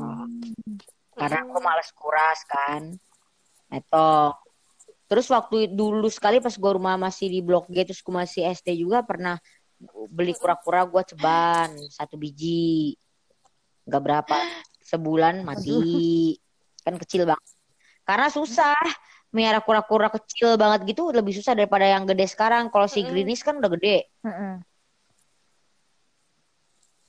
[1.17, 2.83] karena aku males kuras kan.
[3.73, 4.37] Metong.
[5.05, 8.85] Terus waktu dulu sekali pas gua rumah masih di blok G terus gua masih SD
[8.85, 9.41] juga pernah
[10.13, 12.97] beli kura-kura gua ceban satu biji
[13.85, 14.37] nggak berapa
[14.85, 16.37] sebulan mati
[16.85, 17.49] kan kecil banget
[18.05, 18.77] karena susah
[19.35, 23.59] miara kura-kura kecil banget gitu lebih susah daripada yang gede sekarang kalau si Greenish kan
[23.59, 24.07] udah gede.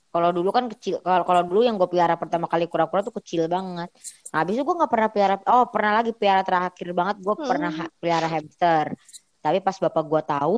[0.09, 1.03] Kalau dulu kan kecil.
[1.03, 3.91] Kalau kalau dulu yang gue piara pertama kali kura-kura tuh kecil banget.
[4.31, 5.35] Nah, habis itu gue nggak pernah piara.
[5.43, 7.15] Oh, pernah lagi piara terakhir banget.
[7.19, 8.95] Gue pernah piara hamster.
[9.43, 10.55] Tapi pas bapak gue tahu,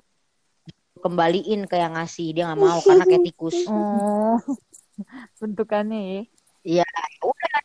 [1.01, 2.38] kembaliin ke yang ngasih.
[2.38, 3.58] Dia nggak mau karena kayak tikus.
[3.65, 4.38] Oh.
[5.39, 6.25] Bentukannya
[6.63, 6.86] ya.
[7.21, 7.57] Udah,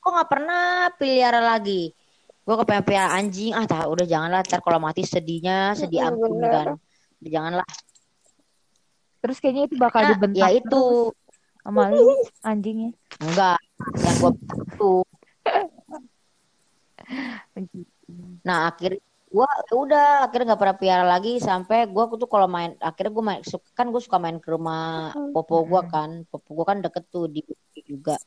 [0.00, 0.64] gue nggak pernah
[0.96, 1.94] pelihara lagi.
[2.40, 3.52] Gue kepengen piara anjing.
[3.54, 4.42] Ah, tak, udah janganlah.
[4.42, 6.74] Ntar kalau mati sedihnya, sedih ampun kan.
[7.20, 7.68] Udah janganlah.
[9.20, 11.12] Terus kayaknya itu bakal Nah, dibentak ya itu.
[11.60, 12.08] sama lu
[12.40, 12.90] anjingnya.
[13.20, 13.60] Enggak.
[14.00, 14.32] Yang gue
[14.64, 14.92] itu.
[18.42, 22.74] Nah akhirnya gua ya udah akhirnya nggak pernah piara lagi sampai gua tuh kalau main
[22.82, 23.40] akhirnya gua main
[23.78, 26.26] kan gue suka main ke rumah popo gua kan.
[26.26, 27.46] Popo gua kan deket tuh di
[27.86, 28.18] juga.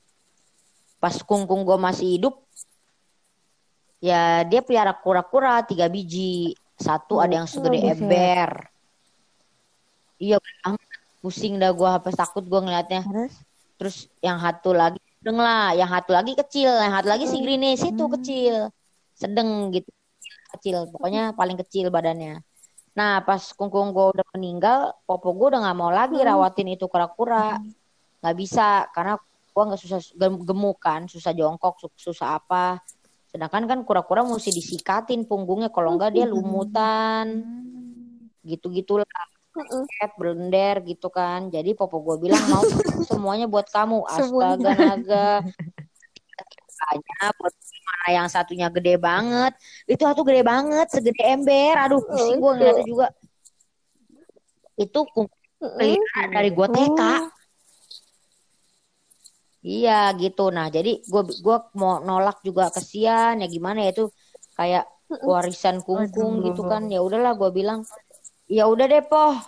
[1.03, 2.39] Pas kungkung gua masih hidup
[3.99, 6.55] ya dia piara kura-kura tiga biji.
[6.79, 7.99] Satu ada yang segede buset.
[7.99, 8.51] ember.
[10.23, 10.39] Iya
[11.19, 13.03] pusing dah gua habis takut gua ngeliatnya.
[13.03, 13.33] Terus?
[13.75, 15.75] Terus yang satu lagi sedeng lah.
[15.75, 18.71] Yang satu lagi kecil yang satu lagi si Grinis itu kecil.
[19.19, 19.91] Sedeng gitu
[20.59, 22.41] kecil pokoknya paling kecil badannya.
[22.93, 27.57] Nah pas kungkung gue udah meninggal popo gue udah nggak mau lagi rawatin itu kura-kura.
[28.21, 29.17] Nggak bisa karena
[29.53, 32.81] gue nggak susah gem- gemuk kan susah jongkok su- susah apa.
[33.33, 37.41] Sedangkan kan kura-kura mesti disikatin punggungnya kalau enggak dia lumutan.
[38.45, 39.09] Gitu-gitulah.
[39.97, 41.49] Cat, blender gitu kan.
[41.49, 42.61] Jadi popo gue bilang mau
[43.09, 44.05] semuanya buat kamu.
[44.05, 45.29] Astaga naga.
[46.83, 47.55] Makanya buat
[48.11, 49.53] yang satunya gede banget.
[49.87, 51.75] Itu satu gede banget segede ember.
[51.79, 53.07] Aduh pusing gue ngeliatnya juga.
[54.75, 55.31] Itu kung-
[55.63, 57.01] pelihara dari gue TK
[59.63, 60.51] iya gitu.
[60.51, 62.67] Nah jadi gue gua mau nolak juga.
[62.67, 64.05] Kesian ya gimana ya itu?
[64.59, 64.91] Kayak
[65.23, 66.91] warisan kungkung gitu kan.
[66.91, 67.87] Ya udahlah gue bilang
[68.51, 69.39] ya udah deh poh.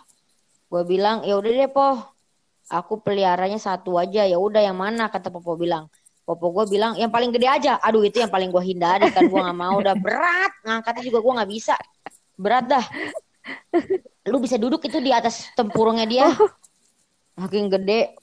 [0.71, 1.99] Gue bilang ya udah deh poh.
[2.71, 4.23] Aku peliharanya satu aja.
[4.23, 5.11] Ya udah yang mana?
[5.11, 5.91] Kata popo bilang
[6.25, 7.73] popo gue bilang yang paling gede aja.
[7.85, 9.77] Aduh itu yang paling gue hindari kan gue nggak mau.
[9.77, 11.75] Udah berat ngangkatnya juga gue nggak bisa.
[12.35, 12.85] Berat dah.
[14.25, 16.27] Lu bisa duduk itu di atas tempurungnya dia.
[17.37, 18.17] Makin gede.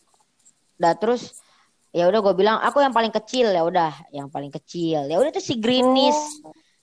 [0.77, 1.39] Dah terus
[1.95, 3.55] ya udah gue bilang aku yang paling kecil.
[3.55, 5.07] Ya udah yang paling kecil.
[5.07, 6.43] Ya udah tuh si Greenish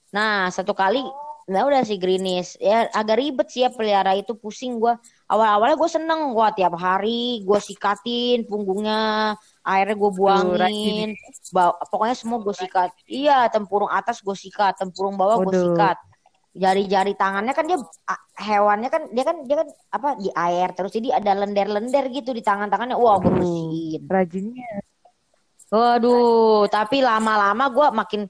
[0.09, 1.05] nah satu kali
[1.49, 4.93] nah udah si Greenish ya agak ribet sih ya pelihara itu pusing gue
[5.25, 9.33] awal-awalnya gue seneng gua tiap hari gue sikatin punggungnya
[9.69, 11.07] airnya gue buangin.
[11.53, 12.89] Ba- pokoknya semua gue sikat.
[13.05, 15.97] Iya tempurung atas gue sikat tempurung bawah gue sikat.
[16.57, 17.77] Jari-jari tangannya kan dia
[18.41, 20.91] hewannya kan dia kan dia kan apa di air terus.
[20.91, 22.97] Jadi ada lender-lender gitu di tangan-tangannya.
[22.97, 24.01] Wah gue bersihin.
[24.09, 24.81] rajinnya.
[25.69, 28.21] Waduh, tapi lama-lama gue makin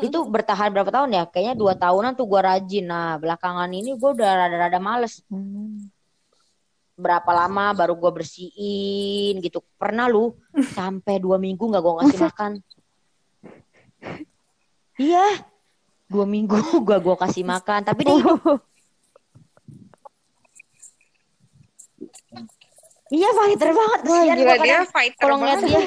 [0.00, 1.24] itu bertahan berapa tahun ya?
[1.28, 2.88] Kayaknya dua tahunan tuh gue rajin.
[2.88, 5.20] Nah, belakangan ini gue udah rada-rada males.
[5.28, 5.92] Hmm.
[6.96, 9.60] Berapa lama baru gue bersihin gitu.
[9.76, 10.32] Pernah lu
[10.76, 12.52] sampai dua minggu nggak gue kasih makan?
[14.98, 15.46] Iya,
[16.10, 17.86] dua minggu gue gue kasih makan.
[17.86, 18.58] Tapi dia hidup.
[23.08, 24.00] Iya fighter banget.
[24.04, 25.86] Kesian gua dia kadang fighter kalau ngeliat dia.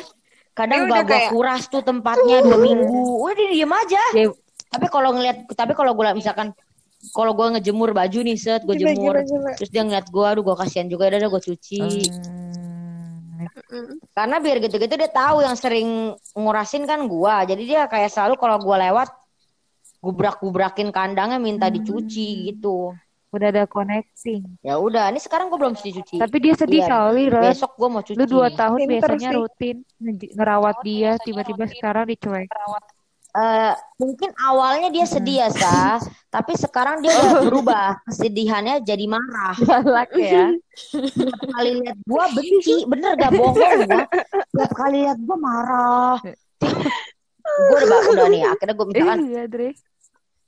[0.52, 3.04] Kadang gak gue kayak- kuras tuh tempatnya dua minggu.
[3.24, 4.04] Udah dia diem aja.
[4.16, 4.28] Ya,
[4.72, 6.56] Tapi kalau ngeliat, tapi kalau gue misalkan
[7.12, 9.20] kalau gue ngejemur baju nih set, gue jemur.
[9.20, 9.52] gila, gila.
[9.58, 11.80] Terus dia ngeliat gue, aduh gue kasihan juga, udah gue cuci.
[11.82, 12.70] hmm.
[13.72, 13.98] Mm.
[14.14, 17.36] Karena biar gitu-gitu dia tahu yang sering ngurasin kan gue.
[17.52, 19.10] Jadi dia kayak selalu kalau gue lewat,
[20.02, 22.94] gubrak-gubrakin kandangnya minta dicuci gitu.
[23.32, 24.44] Udah ada connecting.
[24.60, 26.20] Ya udah, ini sekarang gue belum cuci-cuci.
[26.20, 27.44] Tapi dia sedih Iya, kali, Ren.
[27.56, 28.18] Besok gue mau cuci.
[28.20, 29.38] Lu dua tahun Pinter biasanya sih.
[29.40, 32.48] rutin nge- ngerawat dia, tiba-tiba sekarang dicuek.
[33.32, 36.04] Eh, mungkin awalnya dia sedih ya, Sa.
[36.36, 37.88] Tapi sekarang dia udah berubah.
[38.04, 39.56] Kesedihannya jadi marah.
[39.64, 40.52] Galak ya.
[40.92, 44.04] Tiap kali lihat gua benci, bener gak bohong gua.
[44.52, 46.16] Tiap kali lihat gua marah.
[47.72, 49.70] gua udah udah nih, akhirnya gua misalkan Iya, Dre.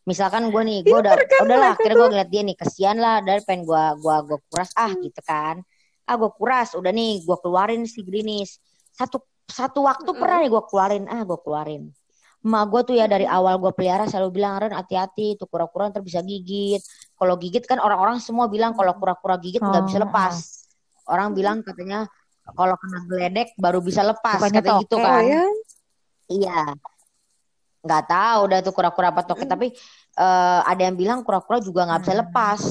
[0.03, 1.13] Misalkan gua nih, gua udah
[1.43, 4.91] udahlah akhirnya gua ngeliat dia nih, kesian lah dari pengen gua gua gua kuras ah
[4.95, 5.63] gitu kan.
[6.03, 8.59] Ah gua kuras, udah nih gua keluarin si Grinis.
[8.91, 11.91] Satu satu waktu pernah nih gua keluarin, ah gua keluarin.
[12.43, 16.03] Emak gue tuh ya dari awal gue pelihara selalu bilang Ren hati-hati tuh kura-kura ntar
[16.03, 16.83] bisa gigit.
[17.15, 20.33] Kalau gigit kan orang-orang semua bilang kalau kura-kura gigit nggak bisa Oh, lepas.
[21.07, 22.03] Orang bilang katanya
[22.51, 25.15] kalau kena geledek baru bisa lepas Bukannya katanya gitu kan.
[25.15, 25.43] Oh ya?
[26.27, 26.59] Iya.
[27.83, 29.75] Nggak tahu udah tuh kura-kura apa toke tapi
[30.13, 32.21] eh, ada yang bilang kura-kura juga nggak bisa Hmm.
[32.23, 32.61] lepas.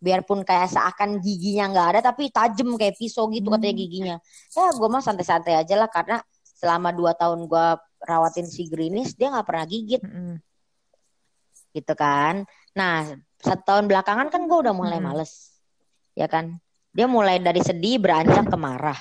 [0.00, 3.82] Biarpun kayak seakan giginya nggak ada tapi tajam kayak pisau gitu katanya Hmm.
[3.84, 4.16] giginya.
[4.56, 6.22] Ya gue mah santai-santai aja lah karena
[6.56, 7.66] selama dua tahun gue
[8.00, 10.40] rawatin si Greenish dia nggak pernah gigit Mm-mm.
[11.70, 12.48] gitu kan.
[12.72, 13.06] Nah,
[13.38, 15.12] satu tahun belakangan kan gue udah mulai Hmm.
[15.12, 15.52] males,
[16.14, 16.56] ya kan.
[16.90, 18.98] Dia mulai dari sedih beranjak ke marah.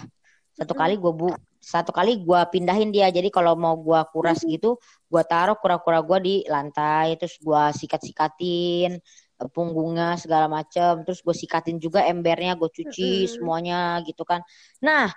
[0.53, 1.32] Satu kali gue bu,
[1.69, 3.13] satu kali gue pindahin dia.
[3.13, 8.97] Jadi kalau mau gue kuras gitu, gue taruh kura-kura gue di lantai, terus gue sikat-sikatin
[9.41, 14.41] eh, punggungnya segala macem, terus gue sikatin juga embernya, gue cuci semuanya gitu kan.
[14.82, 15.13] Nah,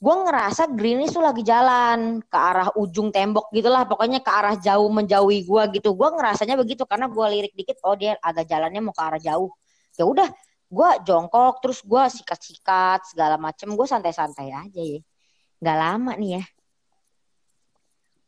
[0.00, 3.84] gue ngerasa Greenish tuh lagi jalan ke arah ujung tembok gitulah.
[3.88, 5.96] Pokoknya ke arah jauh menjauhi gue gitu.
[5.96, 9.48] Gue ngerasanya begitu karena gue lirik dikit oh dia agak jalannya mau ke arah jauh.
[9.96, 10.28] Ya udah
[10.70, 13.72] gue jongkok terus gue sikat-sikat segala macem.
[13.76, 15.00] Gue santai-santai aja ya
[15.60, 16.44] nggak lama nih ya.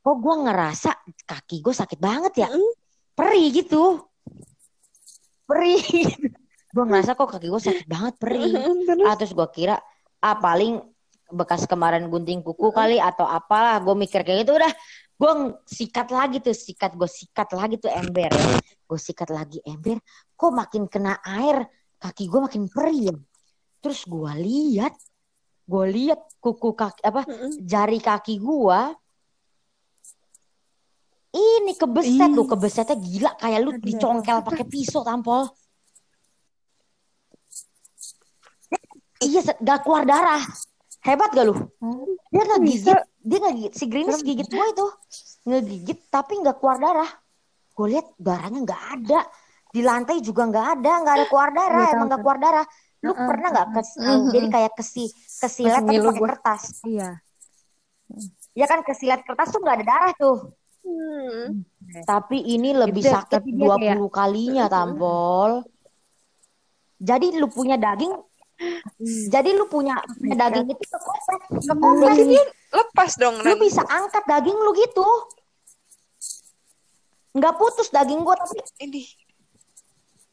[0.03, 0.91] Kok gue ngerasa
[1.27, 2.49] kaki gue sakit banget ya?
[3.17, 4.05] Perih gitu.
[5.49, 5.83] Perih.
[6.73, 8.49] Gue ngerasa kok kaki gue sakit banget perih.
[8.89, 9.05] Terus?
[9.05, 9.77] ah terus gue kira
[10.25, 10.81] ah paling
[11.29, 13.77] bekas kemarin gunting kuku kali atau apalah.
[13.85, 14.73] Gue mikir kayak gitu udah
[15.23, 18.27] gue sikat lagi tuh sikat gue sikat lagi tuh ember
[18.91, 20.03] gue sikat lagi ember
[20.35, 21.63] kok makin kena air
[22.03, 23.15] kaki gue makin perih ya.
[23.79, 24.91] terus gue lihat
[25.73, 27.65] gue lihat kuku kaki apa Mm-mm.
[27.65, 28.81] jari kaki gue
[31.33, 32.37] ini kebeset Ih.
[32.37, 35.49] lu kebesetnya gila kayak lu Aduh, dicongkel pakai pisau tampol.
[39.23, 40.45] Iya gak keluar darah.
[41.01, 41.57] Hebat gak lu?
[41.57, 44.87] Oh, dia nggak gigit dia nggak gigit si Greenish gigit gua itu.
[45.49, 47.11] Ngegigit tapi nggak keluar darah.
[47.73, 49.21] Gue lihat darahnya nggak ada.
[49.73, 52.67] Di lantai juga nggak ada nggak ada keluar darah emang nggak keluar darah
[53.03, 54.21] lu Heeh, pernah nggak kes heeh.
[54.31, 55.05] jadi kayak kesi
[55.37, 56.63] kesilet Masih tapi pakai kertas?
[56.83, 57.11] Iya.
[58.53, 60.39] ya kan kesilet kertas tuh nggak ada darah tuh.
[60.83, 61.63] Hmm.
[62.05, 65.63] tapi ini lebih Itu, sakit dia 20 kayak- kalinya tampol
[66.97, 68.11] jadi lu punya daging
[69.29, 71.39] jadi lu punya, punya daging itu kekopek
[71.99, 73.59] Berarti dia lepas dong, lu Ren.
[73.59, 75.03] bisa angkat daging lu gitu.
[77.33, 79.03] Nggak putus daging gua tapi Ini.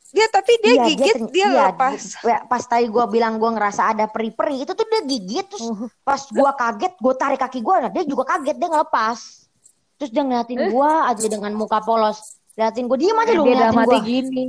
[0.10, 1.94] Dia tapi dia Iya, gigit, dia, iya, lepas.
[1.94, 5.64] di- ya, pas tadi gua bilang gua ngerasa ada peri-peri itu tuh dia gigit terus
[5.64, 5.86] Oh.
[6.02, 9.20] pas gua kaget gua tarik kaki gua nah, dia juga kaget dia ngelepas.
[9.96, 12.18] Terus dia ngeliatin gua aja dengan muka polos.
[12.54, 14.00] Liatin gua diem aja lu Dia ngeliatin gua.
[14.02, 14.46] gini.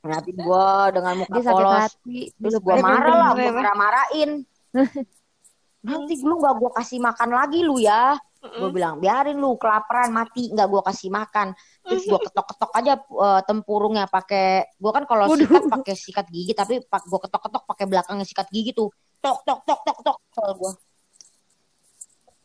[0.00, 1.80] ngeliatin gua dengan muka Dia sakit polos.
[1.82, 2.18] hati.
[2.30, 3.56] terus Dia gua lebih- marah lah gua Kenapa?
[3.56, 4.30] marah-marahin.
[5.80, 8.20] Nanti lu nggak gua kasih makan lagi lu ya.
[8.40, 10.48] Gue bilang biarin lu kelaparan mati.
[10.48, 11.52] Nggak gua kasih makan
[11.90, 16.78] terus gua ketok-ketok aja eh, tempurungnya pakai gua kan kalau sikat pakai sikat gigi tapi
[16.86, 18.94] pak gua ketok-ketok pakai belakangnya sikat gigi tuh.
[19.18, 20.72] Tok tok tok tok tok soal gua.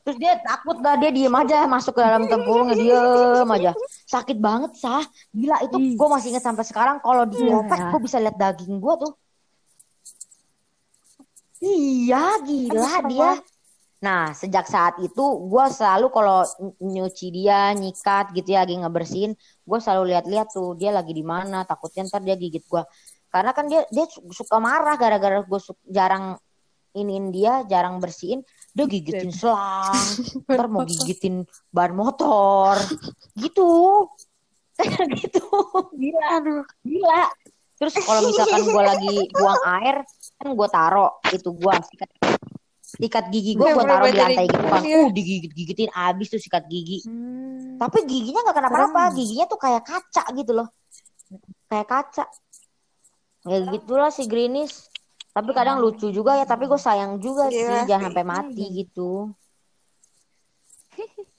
[0.05, 3.71] Terus dia takut dah dia diem aja masuk ke dalam tempurungnya diem aja.
[4.05, 5.01] Sakit banget sah
[5.33, 7.57] gila itu gue masih ingat sampai sekarang kalau di Iya.
[7.65, 9.13] kopek gue bisa lihat daging gua tuh.
[11.57, 13.31] Iya gila dia.
[14.05, 19.33] Nah, sejak saat itu gue selalu kalau ny- nyuci dia, nyikat gitu ya, lagi ngebersihin,
[19.65, 21.65] gue selalu lihat-lihat tuh dia lagi di mana.
[21.65, 22.85] Takutnya ntar dia gigit gue.
[23.33, 26.37] Karena kan dia dia su- suka marah gara-gara gue jarang
[26.93, 30.05] iniin dia, jarang bersihin, dia gigitin selang,
[30.47, 32.79] ntar mau gigitin ban motor,
[33.35, 34.05] gitu,
[35.19, 35.43] gitu,
[35.91, 36.29] gila,
[36.85, 37.23] gila.
[37.75, 39.95] Terus kalau misalkan gue lagi buang air,
[40.39, 42.34] kan gue taro itu gue sikat,
[42.95, 46.63] sikat gigi gue Iya, gue taruh di lantai gitu kan, uh digigit-gigitin abis tuh sikat
[46.71, 47.03] gigi.
[47.03, 47.75] Hmm.
[47.75, 50.67] Tapi giginya nggak kenapa-napa, giginya tuh kayak kaca gitu loh,
[51.67, 52.25] kayak kaca.
[53.45, 54.89] Ya gitulah si Greenish.
[55.35, 58.07] Tapi kadang lucu juga ya, tapi gue sayang juga sih, Gila jangan sih.
[58.07, 59.35] sampai mati gitu.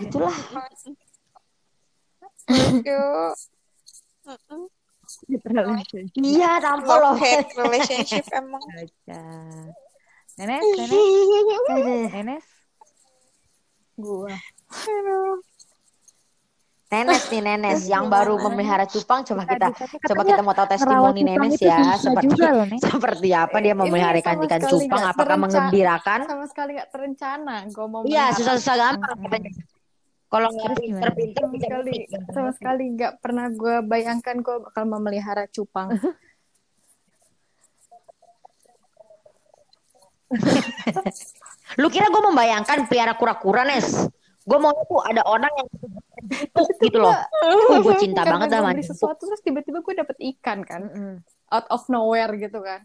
[0.00, 0.32] Gitulah.
[2.48, 3.32] Yuk.
[6.16, 7.14] Iya, tampol loh.
[7.16, 8.64] Hate relationship emang.
[10.38, 12.44] Nenes, nenes, nenes.
[13.98, 14.30] Gua.
[16.88, 19.68] Nenes nih Nenes yang baru memelihara cupang coba kita
[20.08, 21.98] coba kita mau tahu testimoni Nenes ya.
[21.98, 25.02] seperti juga seperti apa dia memelihara ikan-ikan cupang?
[25.10, 26.24] Apakah mengembirakan?
[26.24, 27.66] Sama sekali nggak terencana.
[27.68, 29.50] Gue mau iya susah-susah gampang katanya
[30.28, 31.80] kalau nggak pinter-pinter
[32.30, 35.88] sama sekali nggak pernah gue bayangkan gue bakal memelihara cupang
[41.76, 44.08] lu kira gue membayangkan piara kura-kura Nes?
[44.42, 45.68] Gue mau tuh ada orang yang
[46.48, 47.12] empuk gitu loh.
[47.12, 51.14] uh, gue cinta Karena banget sama sesuatu terus tiba-tiba gue dapet ikan kan Mm-mm.
[51.48, 52.80] out of nowhere gitu kan.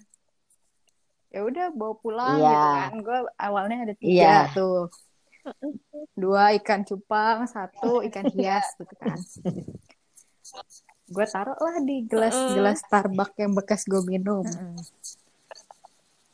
[1.32, 2.44] Ya udah bawa pulang Iya.
[2.46, 2.94] gitu kan.
[3.00, 4.36] Gue awalnya ada tiga Iya.
[4.52, 4.92] tuh.
[6.16, 9.16] Dua ikan cupang satu ikan hias gitu kan.
[11.08, 14.44] Gue taruh lah di gelas gelas Starbucks yang bekas gue minum.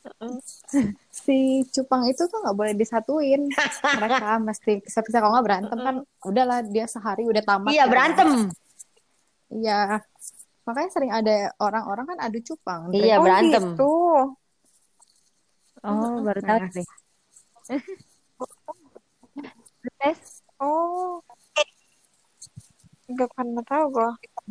[1.24, 3.52] si cupang itu tuh nggak boleh disatuin
[4.00, 7.90] mereka mesti bisa-bisa kalau nggak berantem kan udahlah dia sehari udah tamat iya kan.
[7.92, 8.28] berantem
[9.52, 9.80] iya
[10.64, 13.92] makanya sering ada orang-orang kan adu cupang iya Oh berantem gitu.
[15.80, 16.84] Oh, baru tahu.
[19.80, 21.24] Nenes, Oh.
[23.10, 24.10] Gak pernah tahu gue.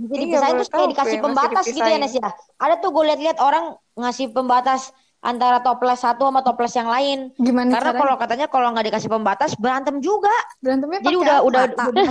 [0.09, 2.29] Jadi Iya, dipisahin baru terus kayak dikasih pembatas gitu ya Nes ya.
[2.57, 7.35] Ada tuh gue lihat-lihat orang ngasih pembatas antara toples satu sama toples yang lain.
[7.35, 10.31] gimana Karena kalau katanya kalau nggak dikasih pembatas berantem juga.
[10.63, 11.47] berantemnya Jadi udah apa?
[11.47, 12.07] udah udah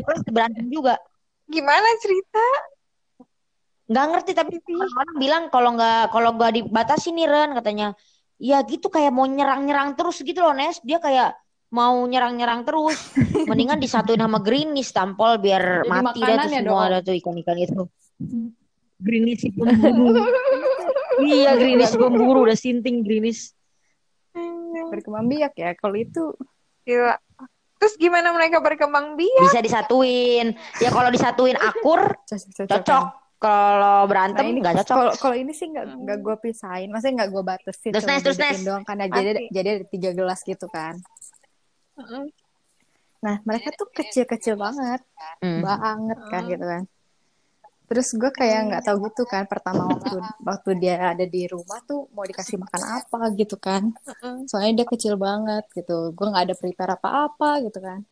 [0.00, 0.94] toples berantem juga.
[1.46, 2.44] Gimana cerita?
[3.86, 7.88] Nggak ngerti tapi orang bilang kalau nggak kalau nggak dibatasi nih Ren katanya.
[8.36, 10.80] Ya gitu kayak mau nyerang-nyerang terus gitu loh Nes.
[10.84, 11.36] Dia kayak
[11.72, 12.96] mau nyerang-nyerang terus.
[13.48, 16.80] Mendingan disatuin sama greenish tampol biar Jadi mati dah tuh makanannya semua dong.
[16.88, 17.82] ada tuh ikan-ikan itu.
[18.96, 20.24] Greenish si pemburu.
[21.22, 23.52] Iya greenish pemburu udah sinting greenish.
[24.86, 26.36] berkembang biak ya kalau itu
[26.82, 27.18] Gila.
[27.76, 29.42] Terus gimana mereka berkembang biak?
[29.42, 30.54] Bisa disatuin.
[30.78, 32.14] Ya kalau disatuin akur
[32.64, 33.04] cocok.
[33.36, 34.96] Kalau Nah, berantem ini nggak cocok.
[34.96, 38.38] kalau kalau ini sih nggak nggak gue pisahin, maksudnya nggak gue batasin, Terus, Nes, terus,
[38.40, 38.64] Nes.
[38.64, 39.52] doang karena jadi Pasti.
[39.52, 40.94] jadi ada tiga gelas gitu kan.
[43.20, 45.04] Nah mereka tuh kecil-kecil banget,
[45.44, 45.60] Hmm.
[45.60, 46.82] banget kan gitu kan.
[47.86, 52.10] Terus gue kayak nggak tahu gitu kan pertama waktu waktu dia ada di rumah tuh
[52.10, 53.94] mau dikasih makan apa gitu kan.
[54.50, 58.02] Soalnya dia kecil banget gitu, gue nggak ada prepare apa-apa gitu kan.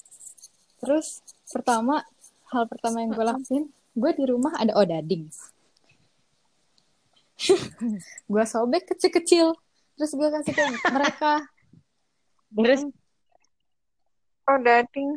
[0.78, 2.06] Terus pertama
[2.54, 3.64] hal pertama yang gue lakuin,
[3.98, 5.26] gue di rumah ada odading.
[8.32, 9.58] gue sobek kecil-kecil,
[9.98, 11.42] terus gue kasih ke mereka.
[12.54, 12.80] Terus
[14.44, 15.16] Oh, dading.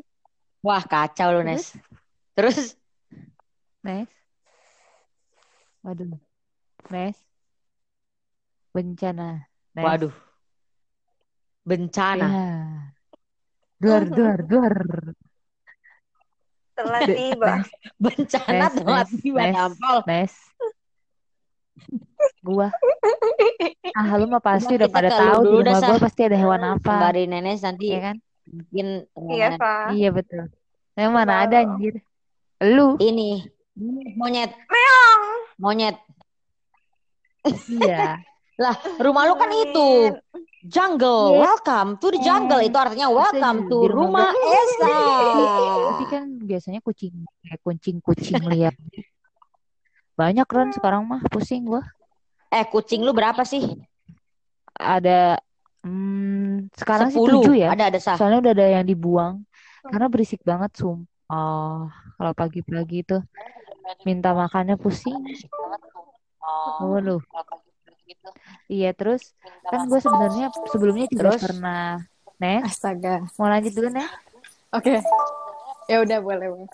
[0.64, 1.76] wah kacau lu Nes.
[2.32, 2.80] Terus
[3.84, 4.08] Nes.
[5.88, 6.20] Waduh.
[6.92, 7.16] Nes.
[8.76, 9.48] Bencana.
[9.72, 9.86] Nes.
[9.88, 10.16] waduh.
[11.64, 12.28] Bencana.
[12.28, 12.48] Ya.
[13.80, 14.76] Duar, duar, duar.
[16.76, 17.64] Telah tiba.
[18.04, 19.56] Bencana telah Nes, tiba Nes.
[19.56, 19.98] tampol.
[20.12, 20.36] Nes.
[22.44, 22.68] Gua.
[23.96, 26.84] Ah, lu mah pasti Coba udah pada tahu di rumah gua pasti ada hewan apa.
[26.84, 28.16] Sembari nenek nanti Iya kan?
[28.44, 28.88] bikin
[29.32, 29.88] Iya, Pak.
[29.96, 30.52] Iya betul.
[31.00, 32.04] Yang mana ada anjir.
[32.60, 33.00] Lu.
[33.00, 33.48] ini
[34.18, 35.37] monyet Meong.
[35.58, 35.98] Monyet.
[37.68, 38.22] Iya.
[38.64, 40.18] Lah, rumah lu kan itu
[40.66, 41.38] jungle.
[41.38, 41.42] Iya.
[41.46, 42.62] Welcome to the jungle.
[42.62, 44.98] Itu artinya welcome to rumah rumah Esa.
[45.94, 47.14] Tapi kan biasanya kucing
[47.46, 48.74] kayak kucing-kucing liar.
[50.18, 51.86] Banyak kan sekarang mah pusing gua.
[52.50, 53.78] Eh, kucing lu berapa sih?
[54.74, 55.38] Ada
[55.86, 57.78] hmm, sekarang sih tujuh ya.
[57.78, 58.18] Ada ada sah.
[58.18, 59.46] Soalnya udah ada yang dibuang
[59.86, 61.94] karena berisik banget sumpah.
[62.18, 63.22] Kalau pagi-pagi itu
[64.04, 65.18] minta makannya pusing.
[66.42, 66.96] Oh.
[66.96, 67.22] Waduh.
[68.68, 69.36] Iya, terus
[69.68, 71.42] kan gue sebenarnya sebelumnya juga Terus?
[71.44, 72.00] pernah
[72.40, 73.24] Nes, Astaga.
[73.40, 74.08] mau lanjut dulu Nes?
[74.76, 75.00] Oke.
[75.88, 76.70] Ya udah boleh, boleh.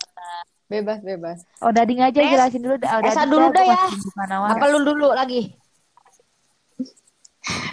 [0.66, 1.38] Bebas, bebas.
[1.62, 2.76] Oh, Dading aja Nes, jelasin dulu.
[2.82, 3.82] Oh, Esa Dading dulu dah, ya.
[4.50, 5.54] Apa lu dulu lagi?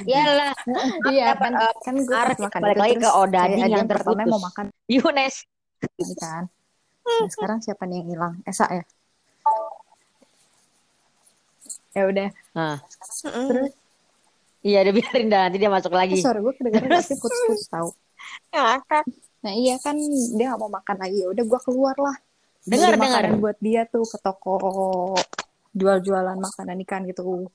[0.04, 0.52] Iyalah,
[1.14, 4.66] Iya, kan, eh, kan gue pas makan balik lagi ke Odading yang pertama mau makan
[4.90, 5.48] Yunes.
[5.98, 6.46] ini kan.
[7.02, 8.34] Nah, sekarang siapa nih yang hilang?
[8.46, 8.84] Esa ya?
[11.92, 12.30] Ya udah.
[12.56, 12.76] Nah,
[13.28, 13.48] Mm-mm.
[13.52, 13.72] Terus
[14.62, 16.22] iya udah biarin dah nanti dia masuk lagi.
[16.22, 17.90] suara gue kedengeran tapi putus-putus tahu.
[19.42, 19.98] Nah iya kan
[20.38, 21.18] dia nggak mau makan lagi.
[21.26, 22.16] Ya udah gue keluar lah.
[22.62, 23.26] Dengar, dengar.
[23.42, 25.18] buat dia tuh ke toko
[25.74, 27.50] jual-jualan makanan ikan gitu.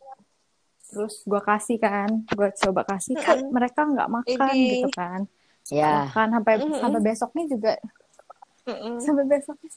[0.86, 4.66] Terus gue kasih kan, gue coba kasih kan mereka nggak makan Ini.
[4.82, 5.20] gitu kan.
[5.66, 6.78] Ya, Makan sampai Mm-mm.
[6.78, 7.72] sampai besoknya juga
[8.70, 9.02] Mm-mm.
[9.02, 9.70] sampai besoknya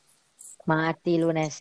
[0.70, 1.58] mati lu Nes.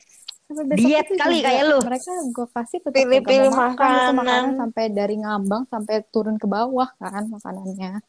[0.49, 1.79] Sampai besok Diet itu kali kayak lu.
[1.81, 4.15] mereka gue kasih tetap Pilih-pilih nggak mau makan makanan.
[4.15, 8.01] makanan sampai dari ngambang sampai turun ke bawah kan makanannya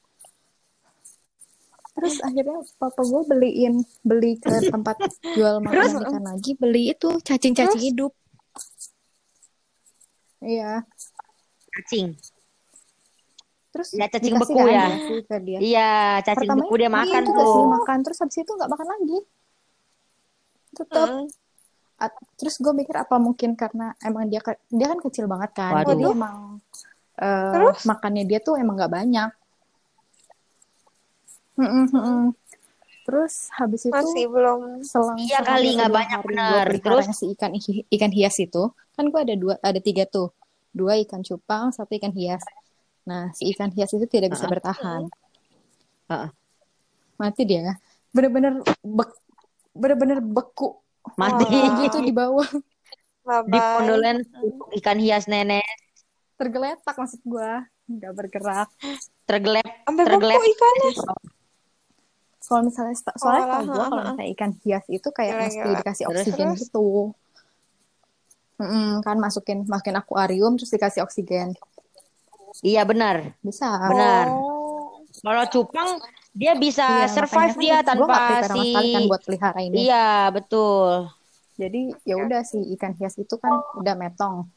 [1.91, 4.95] terus akhirnya papa gue beliin beli ke tempat
[5.29, 8.15] jual makanan ikan lagi beli itu cacing-cacing hidup
[10.39, 10.87] iya
[11.69, 12.15] Cacing.
[13.69, 14.89] terus Ya, cacing beku ya.
[15.37, 15.91] dia Iya,
[16.23, 17.67] cacing Pertamanya beku dia makan tuh.
[17.69, 19.17] makan terus habis itu nggak makan lagi
[20.71, 21.27] tetap Mm.
[21.99, 25.83] At- terus gue mikir apa mungkin karena emang dia ke- dia kan kecil banget kan
[25.83, 25.91] Waduh.
[25.91, 26.35] jadi emang
[27.19, 27.79] eh, Terus?
[27.83, 29.29] makannya dia tuh emang nggak banyak
[33.03, 34.79] terus habis itu Masih belum.
[34.85, 37.05] selang Iya kali, nggak banyak, pelihara Terus?
[37.11, 37.51] si ikan
[37.91, 38.63] ikan hias itu
[38.95, 40.31] kan gue ada dua ada tiga tuh
[40.71, 42.43] dua ikan cupang satu ikan hias
[43.03, 44.53] nah si ikan hias itu tidak bisa Uh-uh.
[44.53, 45.01] bertahan
[46.07, 46.29] Uh-uh.
[47.17, 47.75] mati dia
[48.13, 49.09] bener-bener bek
[49.73, 50.77] bener-bener beku
[51.15, 51.45] Mati.
[51.47, 51.75] Wah.
[51.81, 52.49] gitu di bawah
[53.45, 54.17] Di pondolan
[54.75, 55.65] ikan hias nenek
[56.35, 57.51] tergeletak maksud gue
[57.89, 58.69] nggak bergerak
[59.25, 60.39] tergelep Sampai tergelep.
[60.39, 60.91] ikannya.
[62.39, 65.79] kalau misalnya soalnya Walah, kalau gue kalau misalnya ikan hias itu kayak Gila, mesti gila.
[65.83, 66.15] dikasih Terus?
[66.15, 66.61] oksigen Terus?
[66.63, 66.85] gitu
[68.59, 71.53] Mm-mm, kan masukin masukin akuarium terus dikasih oksigen
[72.59, 73.37] Iya benar.
[73.39, 74.25] bisa Benar.
[74.33, 74.99] Oh.
[75.21, 76.01] Kalau cupang
[76.33, 78.15] dia bisa Iya, survive makanya dia kan tanpa
[78.47, 79.75] si kan buat pelihara ini.
[79.85, 80.91] Iya, betul.
[81.59, 84.47] jadi ya udah si ikan hias itu kan udah metong.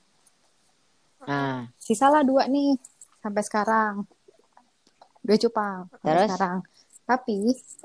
[1.26, 2.78] Nah, sisalah dua nih
[3.22, 3.94] sampai sekarang.
[5.22, 6.28] Dua cupang sampai Terus?
[6.30, 6.56] sekarang.
[7.06, 7.36] Tapi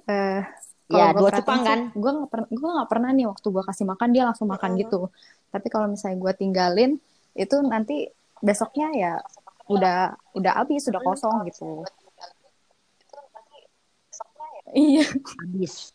[0.09, 0.41] eh
[0.87, 1.79] Ya, dua cupang kan?
[1.91, 5.11] gue nggak pernah gue nggak pernah nih waktu gue kasih makan dia langsung makan gitu.
[5.51, 6.91] Tapi kalau misalnya gue tinggalin
[7.35, 8.07] itu nanti
[8.39, 9.13] besoknya ya
[9.67, 11.83] udah udah habis udah kosong gitu
[14.75, 15.93] iya habis.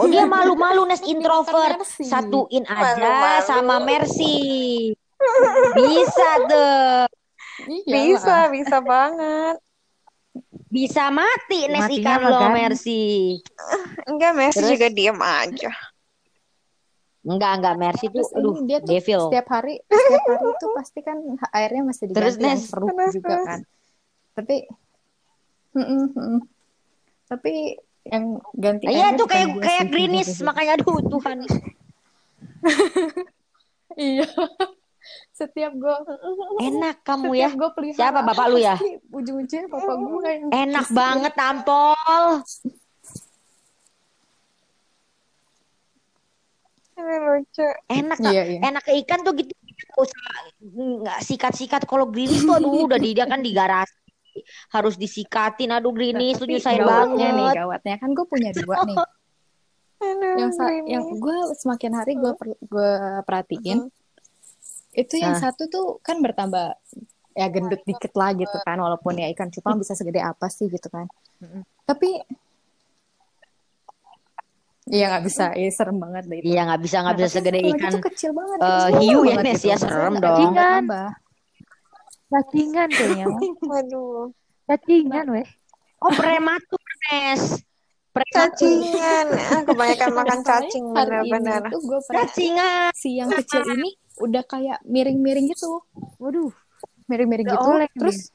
[0.00, 1.76] Oh dia malu-malu Nes introvert.
[1.84, 2.08] Mercy.
[2.08, 4.36] Satuin aja sama Mercy.
[5.76, 7.04] Bisa tuh.
[7.66, 7.88] Iyalah.
[7.88, 9.56] Bisa, bisa banget.
[10.72, 12.40] Bisa mati Nes Matinya ikan lo?
[12.52, 13.36] Mercy.
[14.08, 14.70] Enggak, Messi Terus?
[14.76, 15.72] juga diem aja.
[17.26, 19.22] Enggak, enggak Mercy tuh Terus aduh, dia tuh devil.
[19.28, 21.18] setiap hari setiap hari itu pasti kan
[21.50, 22.70] airnya masih Terus, diganti yang Nes?
[22.70, 23.46] Terus, juga terus.
[23.48, 23.60] kan
[24.36, 24.56] tapi.
[27.26, 27.74] Tapi
[28.06, 30.46] yang ganti Iya tuh kayak kayak Grinis sebenarnya.
[30.46, 31.36] makanya aduh Tuhan.
[33.98, 34.26] iya
[35.30, 35.94] setiap gue
[36.62, 37.48] Enak kamu ya.
[37.52, 38.74] pelihara Siapa bapak lu ya?
[39.10, 42.24] ujung-ujungnya bapak gue yang Enak banget tampol.
[46.96, 47.66] Lucu.
[47.92, 48.60] Enak Iya, iya.
[48.64, 49.52] enak ke ikan tuh gitu
[50.72, 53.92] nggak sikat-sikat kalau Grinis tuh aduh udah di dia kan di garasi
[54.68, 55.70] harus disikatin.
[55.70, 55.92] Aduh
[56.36, 57.94] tuh Tapi nyusahin gawatnya nih banget gawatnya.
[58.00, 58.96] Kan gue punya dua nih.
[59.96, 62.92] Aduh, yang sa- yang gue semakin hari gue gue
[63.24, 63.88] perhatiin
[64.92, 65.52] itu yang Hah?
[65.52, 66.72] satu tuh kan bertambah
[67.36, 70.88] ya gendut dikit lah gitu kan walaupun ya ikan cupang bisa segede apa sih gitu
[70.88, 71.04] kan.
[71.84, 72.16] Tapi
[74.86, 76.46] iya nggak bisa iya serem banget deh itu.
[76.48, 79.44] Iya nggak bisa nggak Nah, bisa segede ikan tuh kecil banget kecil hiu ya, banget
[79.44, 79.68] Nes, gitu.
[79.68, 80.52] ya, serem dong.
[82.26, 83.26] Cacingan kayaknya.
[83.70, 84.34] Waduh.
[84.66, 85.46] Cacingan weh.
[85.96, 87.64] oh prematur Nes
[88.32, 89.26] Cacingan.
[89.32, 91.44] Ah, kebanyakan makan cacing perhatiin
[92.08, 95.84] cacingan si yang kecil ini udah kayak miring-miring gitu
[96.16, 96.48] Waduh.
[97.06, 98.00] miring-miring gitu oleng nih.
[98.00, 98.32] terus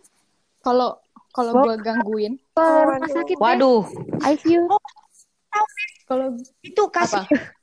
[0.61, 1.01] kalau
[1.33, 3.13] kalau gue gangguin Ke rumah Waduh.
[3.13, 3.37] sakit.
[3.41, 3.81] Waduh
[4.21, 4.61] ICU.
[6.05, 7.25] kalau itu kasih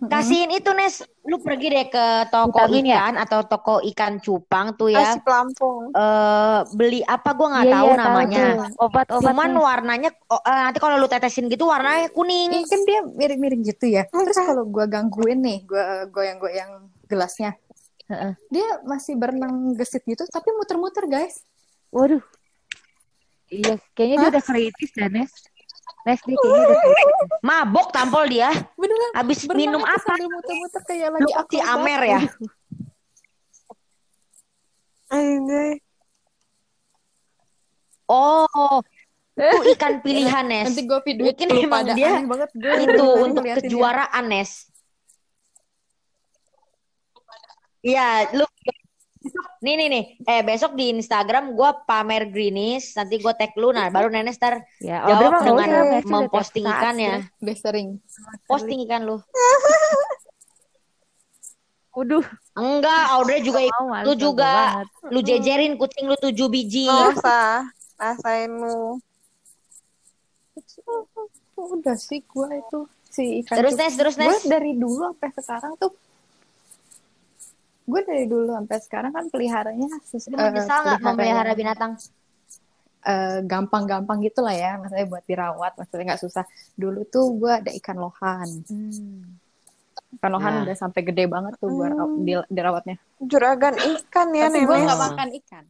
[0.00, 2.98] kasihin itu Nes lu pergi deh ke toko Vitamin ya?
[3.02, 5.90] ikan atau toko ikan cupang tuh ya Kasih pelampung.
[5.90, 8.44] eh beli apa gua nggak Iya, tahu iya, namanya.
[8.78, 9.22] Obat-obat.
[9.26, 9.58] cuman nih.
[9.58, 13.86] warnanya oh, eh, nanti kalau lu tetesin gitu warnanya kuning Iya kan dia miring-miring gitu
[13.88, 14.06] ya.
[14.06, 16.70] Terus kalau gue gangguin nih, gue goyang-goyang
[17.04, 17.58] gelasnya.
[18.06, 18.32] Heeh.
[18.48, 21.42] Dia masih berenang gesit gitu, tapi muter-muter guys.
[21.90, 22.22] Waduh.
[23.48, 25.32] Iya, kayaknya dia udah kritis dah, Nes.
[26.08, 27.16] Nes, dia kayaknya udah kritis.
[27.44, 28.48] Mabok tampol dia.
[28.80, 29.10] Beneran.
[29.12, 30.00] Habis berenang minum apa?
[30.08, 31.68] Sambil muter-muter kayak lagi si akrobat.
[31.76, 32.20] Amer ya?
[35.12, 35.72] Anjay.
[38.08, 38.80] Oh,
[39.36, 40.72] itu ikan pilihan, Nes.
[40.72, 44.64] Nanti gue video Mungkin emang dia banget gue itu untuk kejuaraan, Nes.
[47.84, 48.48] Iya, lu
[49.58, 53.90] Nih nih nih, eh besok di Instagram gua pamer greenies, nanti gua tag lu, nah
[53.90, 57.14] baru Nenes ntar Ya, jawab mah nggak dengan udah memposting saat ikannya.
[57.42, 57.88] Udah sering.
[58.46, 59.18] Posting ikan lu.
[61.90, 62.22] Waduh,
[62.54, 64.52] Enggak, Audrey juga males Lu gua juga.
[64.54, 64.86] banget.
[65.10, 66.86] Lu jejerin kucing lu tujuh biji.
[66.86, 67.66] Usah.
[67.98, 69.02] Rasain lu.
[71.58, 72.78] Udah sih gue itu
[73.10, 73.74] si ikan Terus.
[73.74, 74.46] Nes, terus Gue Nes.
[74.46, 75.90] dari dulu sampai sekarang tuh
[77.88, 79.88] gue dari dulu sampai sekarang kan peliharanya
[80.28, 81.96] menyesal nggak memelihara binatang?
[83.00, 87.70] eh, gampang-gampang gitu lah ya maksudnya buat dirawat maksudnya nggak susah dulu tuh gue ada
[87.72, 89.40] ikan lohan Hmm.
[90.14, 90.62] ikan lohan Nah.
[90.62, 92.20] udah sampai gede banget tuh gue Hmm.
[92.20, 95.64] di, dirawatnya Juragan ikan ya, tapi gue nggak makan ikan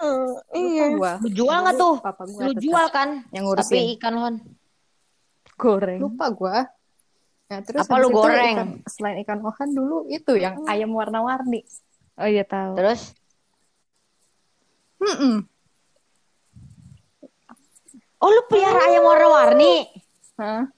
[0.00, 0.84] lupa iya.
[0.90, 1.94] gue Lu jual nggak tuh?
[2.00, 3.08] papa Lu jual kan?
[3.30, 4.34] yang ngurusin Tapi ikan lon.
[5.54, 6.00] Goreng.
[6.00, 6.56] lupa gue
[7.50, 8.54] Nah, terus Apa lu goreng?
[8.54, 11.66] ikan- selain ikan lohan dulu itu yang ayam warna-warni
[12.14, 12.78] Oh iya tahu.
[12.78, 13.10] Terus
[15.00, 15.42] Mm-mm.
[18.16, 19.88] Oh lu pelihara ayam warna-warni.
[20.36, 20.68] Hah?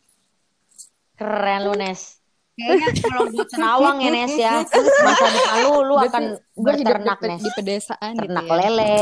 [1.12, 2.23] Keren lu Nes.
[2.55, 4.55] Kayaknya kalau buat Terawang ya Nes ya.
[5.03, 7.41] Masa depan lu lu akan berternak di, Nes.
[7.43, 8.59] di pedesaan Ternak gitu ya.
[8.62, 8.97] lele.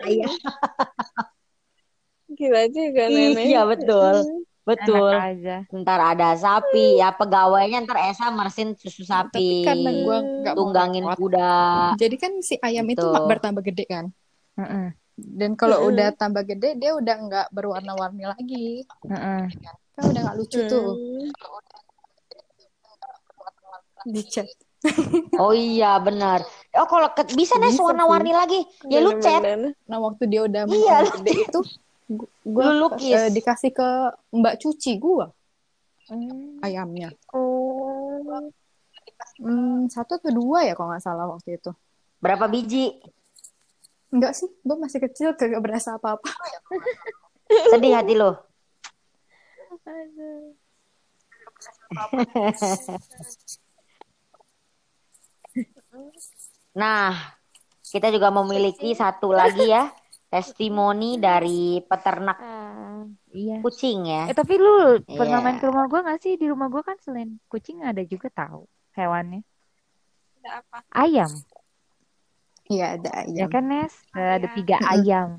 [0.00, 0.30] Iya,
[2.30, 3.44] Gila juga, Nenek.
[3.44, 4.16] iya betul.
[4.60, 5.10] Betul.
[5.10, 5.56] Enak aja.
[5.72, 9.32] Ntar ada sapi, ya pegawainya ntar Esa mersin susu sapi.
[9.32, 10.20] Tapi karena mau
[10.54, 11.96] tunggangin repot, kuda.
[11.96, 13.08] jadi kan si ayam itu Gitu.
[13.08, 14.06] mak bertambah gede kan.
[14.60, 14.92] Heeh.
[15.16, 15.90] Dan kalau Mm-mm.
[15.92, 18.84] udah tambah gede, dia udah nggak berwarna-warni lagi.
[19.04, 19.42] Heeh.
[19.92, 21.28] Kan udah nggak lucu tuh Hmm.
[24.06, 24.48] di chat.
[25.36, 26.40] Oh iya benar.
[26.72, 28.60] Oh kalau ke- bisa Bisa warna-warni lagi.
[28.88, 29.40] Ya lu chat.
[29.40, 29.76] Bener-bener.
[29.84, 31.60] Nah waktu dia udah Iya, gede itu,
[32.10, 33.30] gue Lu lukis.
[33.30, 33.88] dikasih ke
[34.34, 35.26] Mbak Cuci gue
[36.10, 36.58] Hmm.
[36.58, 37.14] ayamnya.
[37.30, 38.50] Oh.
[39.38, 41.70] Hmm, satu atau dua ya kalau nggak salah waktu itu.
[42.18, 42.98] Berapa biji?
[44.10, 46.26] Enggak sih, gue masih kecil kagak berasa apa-apa.
[47.70, 48.34] Sedih hati lu.
[56.70, 57.14] Nah,
[57.82, 59.90] kita juga memiliki satu lagi ya
[60.30, 62.38] testimoni dari peternak
[63.30, 63.58] Iya.
[63.60, 64.26] kucing ya.
[64.26, 65.44] Eh tapi lu pernah Iya.
[65.44, 66.34] main ke rumah gua gak sih?
[66.34, 69.42] Di rumah gua kan selain kucing ada juga tahu hewannya.
[70.40, 70.78] Ada apa?
[70.90, 71.30] Ayam.
[72.66, 73.50] Iya ada Ya ayam.
[73.50, 73.94] kan Nes?
[74.10, 74.54] Ada Ayam.
[74.54, 75.30] tiga ayam.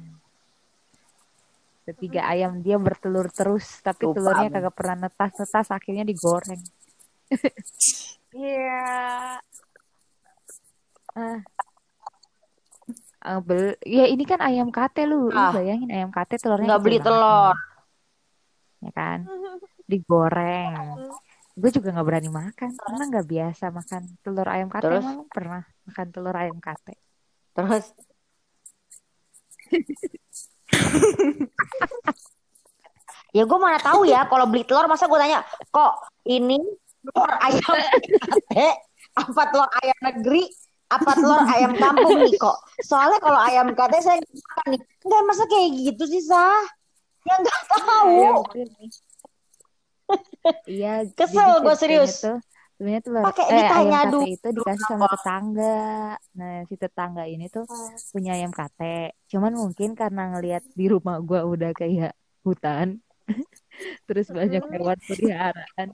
[1.81, 4.55] Ada tiga ayam dia bertelur terus tapi Lupa telurnya gua.
[4.59, 6.61] kagak pernah netas-netas akhirnya digoreng.
[8.31, 8.83] Iya.
[11.11, 11.43] Ah,
[13.41, 15.29] bel- ya ini kan ayam kate lu.
[15.29, 15.53] Lu Ah.
[15.53, 17.55] bayangin ayam kate telurnya Nggak beli telur.
[18.81, 19.19] Ya kan?
[19.85, 20.73] Digoreng.
[21.51, 24.83] Gue juga nggak berani makan karena nggak biasa makan telur ayam kate.
[24.89, 25.03] Terus?
[25.05, 26.95] Emang lu pernah makan telur ayam kate?
[27.51, 27.85] Terus
[33.31, 35.39] Ya gue mana tahu ya kalau beli telur masa gue tanya
[35.71, 35.93] kok
[36.25, 36.59] ini
[36.99, 38.67] telur ayam kate
[39.11, 40.43] apa telur ayam negeri
[40.91, 45.21] apa telur ayam kampung nih kok soalnya kalau ayam kate saya nggak makan nih nggak
[45.23, 46.61] masa kayak gitu sih sah
[47.23, 48.15] ya nggak tahu
[50.67, 52.13] Iya, Kesel jadi gua ceritanya serius.
[52.19, 52.37] Tuh,
[52.75, 54.21] sebenarnya telur Pakai eh, ditanya ayam kate dulu.
[54.27, 55.79] itu dikasih sama tetangga.
[56.35, 57.65] Nah, si tetangga ini tuh
[58.11, 58.97] punya ayam kate.
[59.31, 62.11] Cuman mungkin karena ngelihat di rumah gua udah kayak
[62.43, 62.99] hutan,
[64.09, 65.87] terus banyak hewan peliharaan.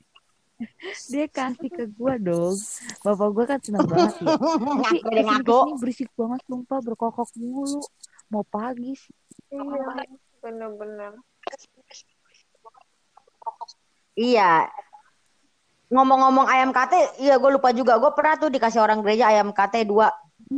[1.13, 2.57] Dia kasih ke gua dong.
[3.05, 4.25] Bapak gua kan seneng banget ya.
[5.05, 5.45] Tapi Ngaku ngaku.
[5.45, 7.81] ke sini berisik banget sumpah berkokok mulu.
[8.33, 9.13] Mau pagi sih.
[9.53, 10.03] Iya.
[10.41, 11.13] Bener-bener.
[14.17, 14.51] Iya.
[15.87, 17.95] Ngomong-ngomong ayam kate, iya gue lupa juga.
[18.01, 20.11] Gue pernah tuh dikasih orang gereja ayam kate dua.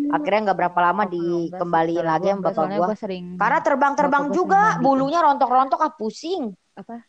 [0.10, 2.78] Akhirnya nggak berapa lama dikembaliin lagi sama bapak gue.
[2.82, 6.54] gua sering Karena terbang-terbang juga, bulunya rontok-rontok ah pusing.
[6.80, 7.04] apa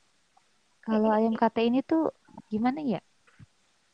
[0.80, 2.08] kalau ayam kate ini tuh
[2.50, 3.00] gimana ya?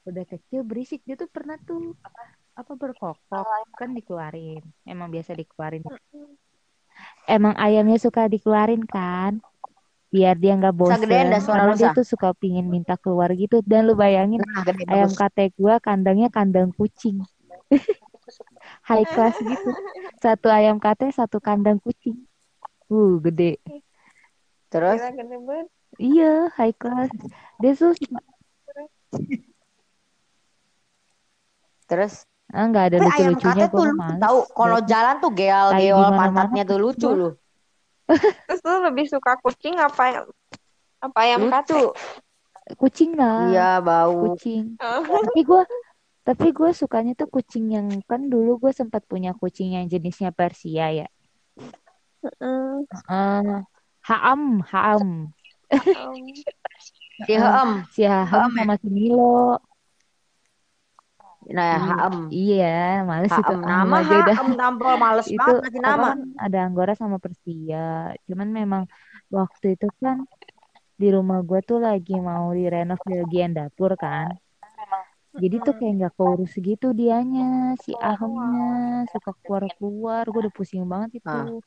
[0.08, 1.04] Udah kecil berisik.
[1.04, 2.22] Dia tuh pernah tuh apa
[2.56, 3.44] apa berkokok.
[3.76, 4.64] Kan dikeluarin.
[4.88, 5.84] Emang biasa dikeluarin.
[7.28, 9.44] Emang ayamnya suka dikeluarin kan?
[10.08, 13.60] Biar dia nggak suara karena lu, dia tuh suka pingin minta keluar gitu.
[13.60, 17.20] Dan lu bayangin Nah, gede ayam kate gua kandangnya kandang kucing.
[18.88, 19.70] High class gitu.
[20.22, 22.24] Satu ayam kate satu kandang kucing.
[22.86, 23.60] Uh gede.
[24.70, 25.02] Terus?
[25.02, 25.68] Gila gede banget.
[25.96, 27.10] iya high class.
[27.58, 27.92] Dia tuh
[31.86, 35.46] terus ah nggak ada lucu-lucunya lucu males tahu kalau jalan tuh di
[35.90, 37.32] mana-mana pantatnya tuh lucu loh.
[38.46, 40.30] Terus lu lebih suka kucing apa
[41.02, 41.74] apa ayam kate?
[41.74, 41.90] Lucu.
[42.78, 44.34] kucing lah Iya, bau.
[44.34, 45.02] kucing Oh.
[45.02, 45.62] tapi gua
[46.26, 50.90] tapi gue sukanya tuh kucing yang kan dulu gue sempat punya kucing yang jenisnya Persia
[50.90, 51.06] ya.
[52.26, 52.78] Eh,
[54.06, 55.30] Haam Haam
[57.24, 57.70] Di heem.
[57.94, 58.60] si Haam ya?
[58.60, 59.56] sama si Milo
[61.46, 62.16] Nah, ya, heem.
[62.34, 62.66] iya
[63.06, 63.62] males itu Haem.
[63.70, 66.06] Nama Haem tampol males itu banget apa nama.
[66.12, 68.82] kan ada Anggora sama Persia cuman memang
[69.30, 70.26] waktu itu kan
[70.98, 74.34] di rumah gue tuh lagi mau direnov bagian dapur kan
[75.36, 80.82] jadi tuh kayak nggak keurus gitu dianya si Ahamnya suka keluar keluar gue udah pusing
[80.88, 81.44] banget Ah.
[81.46, 81.60] itu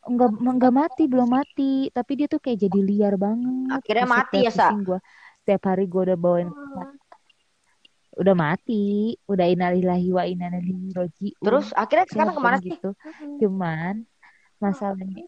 [0.00, 1.72] nggak nggak mati belum mati.
[1.88, 3.68] Tapi dia tuh kayak jadi liar banget.
[3.72, 4.72] Akhirnya mati ya, Sa.
[4.72, 4.98] gue
[5.40, 6.48] setiap hari gue udah bawain
[8.16, 9.16] udah mati.
[9.24, 12.74] Udah innalillahi wa inna ilaihi rajiun Terus akhirnya sekarang ke mana sih?
[12.74, 12.90] gitu.
[13.40, 14.04] Cuman
[14.58, 15.24] masalahnya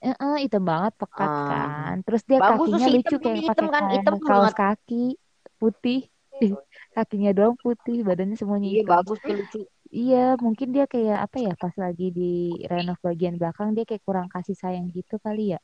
[0.00, 1.44] eh eh, hitam banget pekat Ah.
[1.44, 1.94] kan.
[2.08, 3.84] Terus dia Bagus kakinya lucu kayak pakai kan?
[3.92, 4.54] Hitam kaos banget.
[4.56, 5.04] kaki
[5.60, 6.00] putih.
[6.96, 9.60] Kakinya doang putih badannya semuanya Iya bagus lucu.
[9.90, 12.22] Iya, mungkin dia kayak apa ya pas lagi di
[12.70, 15.58] renov bagian belakang dia kayak kurang kasih sayang gitu kali ya.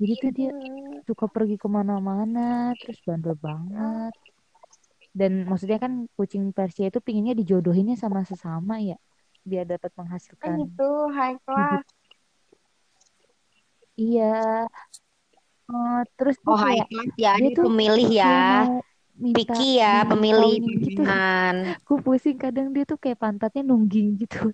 [0.00, 0.50] Jadi tuh dia
[1.04, 4.12] suka pergi ke mana-mana, terus bandel banget.
[5.14, 8.96] Dan maksudnya kan kucing Persia itu pinginnya dijodohinnya sama sesama ya,
[9.46, 11.84] biar dapat kan menghasilkan gitu high class.
[13.94, 14.32] Iya.
[15.64, 17.32] Eh, terus Oh, high kayak class ya.
[17.38, 18.32] dia tuh pemilih ya.
[18.66, 21.02] mau minta Picky ya, pemilih gitu.
[21.86, 24.50] Gue pusing kadang dia tuh kayak pantatnya nungging gitu.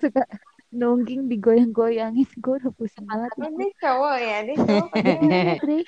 [0.00, 0.24] Suka
[0.72, 2.28] nungging digoyang-goyangin.
[2.40, 5.54] Gue udah pusing banget Oh, dia cowok ya, dia cowok Betina?
[5.60, 5.78] Bre.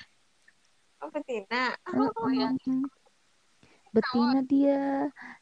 [1.05, 1.65] Oh, betina.
[1.85, 2.83] Heeh.
[3.93, 4.83] Betina dia.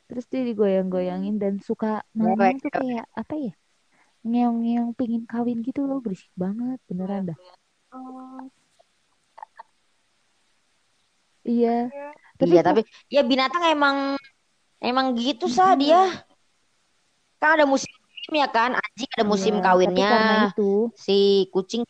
[0.07, 3.55] Terus dia digoyang-goyangin dan suka ngomong tuh kayak apa ya?
[4.23, 5.99] Ngeong-ngeong pingin kawin gitu loh.
[5.99, 6.79] Berisik banget.
[6.87, 7.39] Beneran dah.
[7.93, 8.47] Oh,
[11.43, 11.91] Iya.
[11.91, 12.09] ya.
[12.39, 13.97] Tapi Iya, tapi ya binatang emang
[14.83, 16.27] emang gitu sah dia.
[17.39, 17.91] Kan ada musim
[18.31, 21.19] ya kan, anjing ada musim Iya, kawinnya, karena itu si
[21.51, 21.83] kucing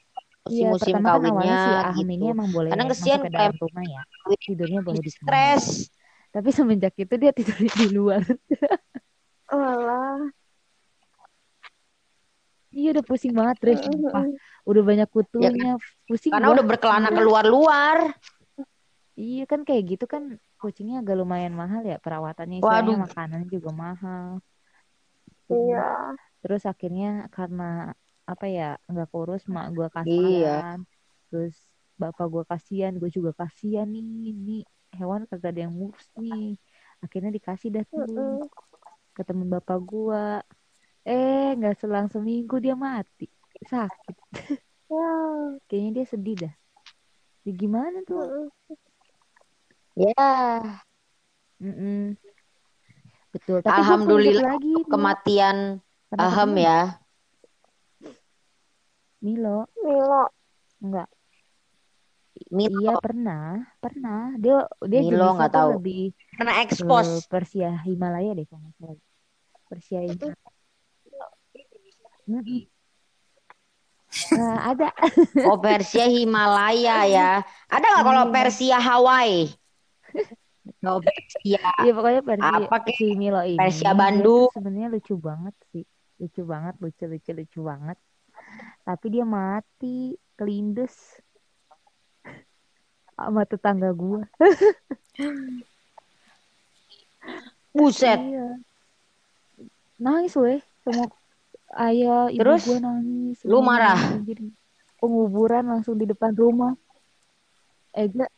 [0.49, 2.35] si Iya, musim kan kawinnya si Ahem ini gitu.
[2.35, 4.03] emang boleh masuk kesian ke kayak dalam rumah ya.
[4.43, 5.65] Tidurnya boleh di stres.
[6.33, 8.25] Tapi semenjak itu dia tidur di luar.
[9.53, 10.33] Walah.
[12.73, 13.57] Iya udah pusing banget.
[13.85, 14.25] Sumpah.
[14.65, 15.73] Udah banyak Ya kan, kutunya.
[16.09, 16.55] Pusing karena gua.
[16.57, 17.97] udah berkelana keluar-luar.
[19.23, 20.23] Iya kan kayak gitu kan
[20.61, 22.59] kucingnya agak lumayan mahal ya perawatannya.
[22.66, 24.29] Waduh, makanan juga mahal.
[25.47, 25.79] Iya.
[26.43, 27.95] Terus akhirnya karena
[28.33, 29.97] apa ya nggak kurus mak gua iya.
[29.97, 30.79] kasihan.
[31.31, 31.55] Terus
[32.01, 34.07] bapak gua kasihan, gue juga kasihan nih.
[34.35, 34.57] Ini
[34.99, 36.59] hewan kagak ada yang ngurus nih.
[37.05, 38.51] Akhirnya dikasih dah tuh Mm-mm.
[39.14, 40.43] ke temen bapak gua.
[41.07, 43.27] Eh nggak selang seminggu dia mati.
[43.70, 44.16] Sakit.
[44.91, 45.62] Wow.
[45.66, 46.55] Kayaknya dia sedih dah.
[47.47, 48.18] Ya gimana tuh?
[48.23, 48.47] Mm-mm.
[49.93, 50.28] Ya,
[51.62, 52.16] Mm-mm.
[53.32, 53.62] Betul.
[53.64, 55.57] Tapi alhamdulillah lagi kematian
[56.11, 56.61] gimana?
[56.61, 56.80] ya.
[59.22, 59.70] Milo.
[59.78, 60.22] Milo.
[60.82, 61.09] Enggak.
[62.51, 63.45] Milo, Iya pernah.
[63.78, 64.34] Pernah.
[64.36, 65.70] Dia dia Milo nggak tahu.
[65.78, 66.03] lebih
[66.36, 67.09] Karena ke ekspos.
[67.30, 69.01] Persia Himalaya deh kalau nggak salah.
[69.70, 70.36] Persia Himalaya.
[72.28, 72.61] Mm-mm.
[74.32, 74.88] Nah, ada.
[75.49, 77.30] Oh, Persia Himalaya ya.
[77.70, 78.32] Ada nggak kalau Iya.
[78.34, 79.62] Persia Hawaii?
[80.87, 82.95] Oh, Persia Iya pokoknya Persia apa kek?
[82.95, 84.47] si Milo ini Persia Bandung.
[84.55, 85.83] sebenarnya lucu banget sih.
[86.23, 87.99] Lucu banget, lucu lucu lucu banget.
[88.87, 90.95] Tapi dia mati kelindes
[93.19, 94.23] sama tetangga gua.
[97.75, 98.19] Buset.
[98.19, 98.49] Iya.
[100.03, 101.07] Nangis weh semua
[101.79, 103.99] ayah ibu Terus gua nangis lu marah?
[103.99, 104.51] nangis
[104.99, 106.75] penguburan langsung di depan rumah
[107.91, 108.31] Ega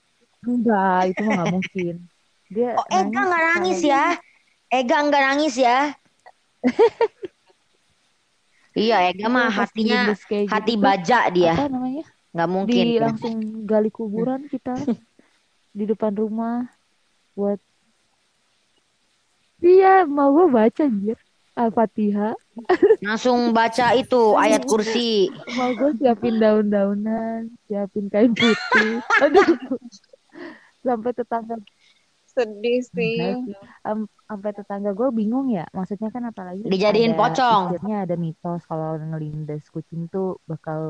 [0.46, 1.94] enggak itu mah nggak mungkin
[2.52, 4.04] dia Oh, Ega nangis nggak nangis ya?
[4.70, 5.78] Ega nggak nangis ya?
[8.74, 10.10] Iya, Ega mah hatinya
[10.50, 11.54] hati gitu baja dia.
[11.54, 14.74] apa namanya Nggak mungkin di langsung gali kuburan kita
[15.78, 16.66] di depan rumah
[17.38, 17.58] buat
[19.62, 21.18] iya mau gua baca anjir
[21.54, 22.34] Al-Fatihah
[23.04, 25.28] Langsung baca itu ayat kursi.
[25.52, 29.04] Mau gue siapin daun-daunan, siapin kain putih.
[29.20, 29.76] Aduh.
[30.84, 31.56] Sampai tetangga
[32.34, 33.18] Sedih sih.
[34.28, 35.64] Sampai tetangga gue bingung ya.
[35.76, 37.62] Maksudnya kan apalagi Dijadiin ada pocong.
[37.70, 40.80] pikirnya ada mitos kalau ngelindes kucing tuh bakal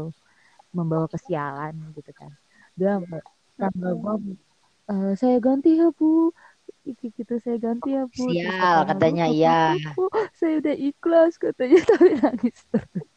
[0.76, 2.30] membawa kesialan gitu kan.
[2.78, 3.20] Dia sampai
[3.54, 4.14] tetangga gue
[4.92, 6.30] "Eh, saya ganti ya bu
[6.84, 8.28] Iki gitu saya ganti ya bu.
[8.28, 9.60] Sial, katanya, "Apa, iya."
[10.36, 13.08] Saya udah ikhlas katanya tapi nangis terus.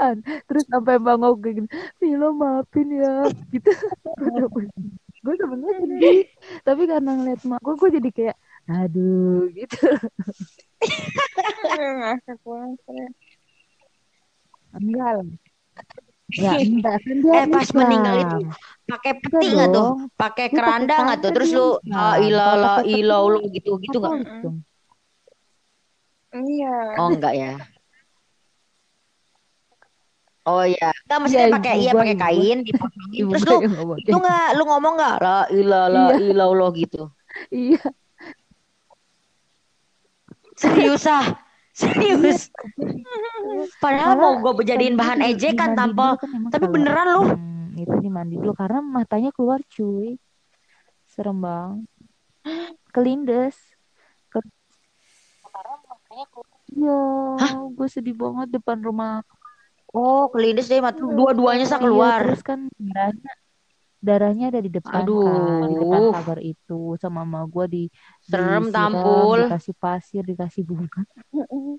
[0.00, 1.68] An- terus sampai bangau gini
[2.00, 3.68] Milo maafin ya gitu.
[5.18, 6.30] Gue sebenarnya sedih
[6.62, 8.36] tapi karena ngeliat mak gue gue jadi kayak
[8.70, 9.84] aduh gitu.
[14.78, 15.28] Enggak lah
[16.28, 17.78] ya enggak kan dia Eh pas Islam.
[17.80, 18.36] meninggal itu
[18.88, 19.88] pakai peti Enggak nggak tuh?
[20.16, 21.30] Pakai keranda nggak tuh?
[21.36, 24.14] Terus lu la ilah Kalau la lu gitu gitu nggak?
[26.36, 26.72] Iya.
[27.00, 27.52] Oh enggak ya.
[30.48, 32.22] Oh iya, enggak maksudnya Iya, pakai iya gua, pakai gua.
[32.24, 33.22] kain dipotongin.
[33.36, 36.16] Terus gue lu itu nggak lu ngomong nggak la ilah la Iya.
[36.32, 37.02] ilah lo gitu.
[37.52, 37.80] iya
[40.56, 41.24] Serius ah.
[41.78, 42.50] Serius.
[43.78, 47.22] Padahal Malah mau gue jadiin bahan ejekan dulu kan Tapi beneran lu.
[47.30, 50.18] hmm, itu dimandi dulu karena matanya keluar cuy
[51.06, 51.86] serem banget
[52.90, 53.54] kelindes
[54.26, 54.42] Ke...
[56.74, 57.00] Iya,
[57.72, 59.22] gue sedih banget depan rumah.
[59.88, 60.98] Oh, kelindes deh mat.
[60.98, 62.20] Dua-duanya sah Iya, keluar.
[62.26, 62.68] terus kan
[63.98, 65.22] darahnya ada di depan Aduh.
[65.26, 67.82] kan, di depan pagar itu sama mama gue di
[68.22, 69.38] Serem disiram, tampul.
[69.42, 71.02] dikasih pasir, dikasih bunga.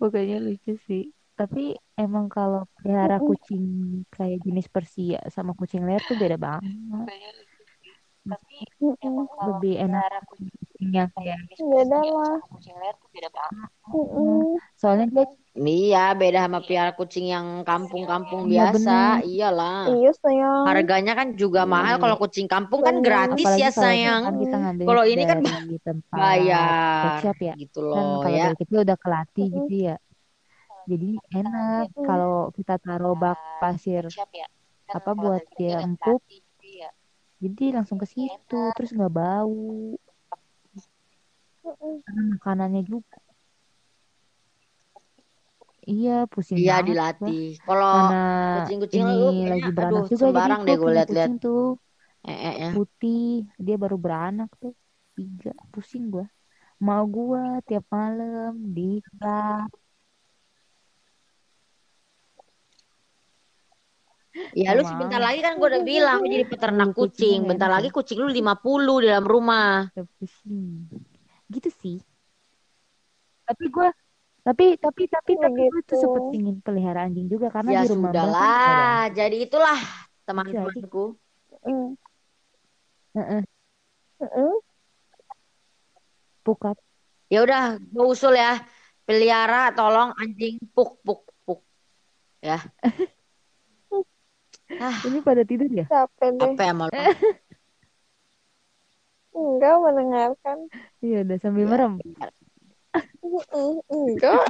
[0.00, 1.12] Pokoknya lucu sih.
[1.38, 6.66] Tapi emang kalau pelihara kucing kayak jenis Persia sama kucing liar tuh beda banget.
[8.28, 8.56] Tapi
[9.00, 10.50] emang lebih enak kucing
[10.92, 12.36] yang kayak jenis Beda Persia lah.
[12.42, 13.70] sama kucing liar tuh beda banget.
[13.88, 14.58] Mm-mm.
[14.78, 15.26] Soalnya dia
[15.58, 18.78] Iya, beda sama piara kucing yang kampung-kampung Iya, biasa.
[18.78, 19.26] bener.
[19.26, 19.82] Iyalah.
[19.90, 20.62] Iya sayang.
[20.70, 23.06] Harganya kan juga mahal kalau kucing kampung kan Bener.
[23.34, 24.22] gratis apalagi ya sayang.
[24.86, 25.38] Kalau ini kan
[26.14, 27.54] Bayar shop ya.
[27.58, 28.44] gitu Kan loh kalau ya.
[28.46, 29.96] dari kecil udah kelatih gitu ya.
[30.88, 34.06] Jadi enak kalau kita taruh bak pasir
[34.88, 36.22] apa buat dia empuk.
[37.42, 39.98] Jadi langsung ke situ terus nggak bau.
[42.06, 43.18] Karena makanannya juga.
[45.88, 47.44] Iya, pusing Iya banget dilatih.
[47.64, 47.92] Kalau
[48.54, 51.28] kucing-kucing ini lu lagi beranak aduh juga jadi sembarang deh gua gue liat-liat.
[51.28, 51.62] kucing tuh
[52.28, 52.72] Eh, eh, eh.
[52.76, 53.24] putih
[53.56, 54.72] dia baru beranak tuh
[55.16, 56.26] tiga pusing gua
[56.86, 59.00] mau gua tiap malam di
[64.54, 67.38] Ya lu sebentar lagi kan gue udah bilang jadi peternak kucing.
[67.42, 69.88] nggak Bentar enak lagi kucing lu 50 di dalam rumah.
[71.48, 71.96] Gitu sih
[73.48, 73.88] tapi gua
[74.48, 76.00] tapi tapi tapi tapi gua tuh Begitu.
[76.02, 79.00] sempet ingin pelihara anjing juga karena Ya di rumah kan sudahlah.
[79.18, 79.78] Jadi itulah
[80.26, 80.98] teman-temanku.
[81.68, 81.86] Mm.
[83.14, 83.42] Heeh,
[84.20, 84.52] Mm-mm.
[86.44, 86.78] pukat
[87.32, 88.48] Ya udah, gue usul ya.
[89.06, 91.60] Pelihara tolong anjing puk puk puk.
[92.48, 92.56] Ya.
[94.78, 96.54] Ah, ini pada tidur ya Capek deh.
[96.54, 96.94] apa ya malu?
[99.38, 100.58] Enggak mendengarkan.
[101.04, 102.37] iya udah sambil Ya, merem Mm-mm.
[103.88, 104.46] Enggak.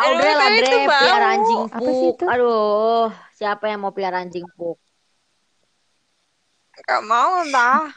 [0.00, 1.88] Audrey Aduh, lah, Dre, pelihara anjing puk.
[2.16, 2.24] itu?
[2.24, 4.80] Aduh, siapa yang mau pelihara anjing puk?
[6.80, 7.92] Enggak mau dah.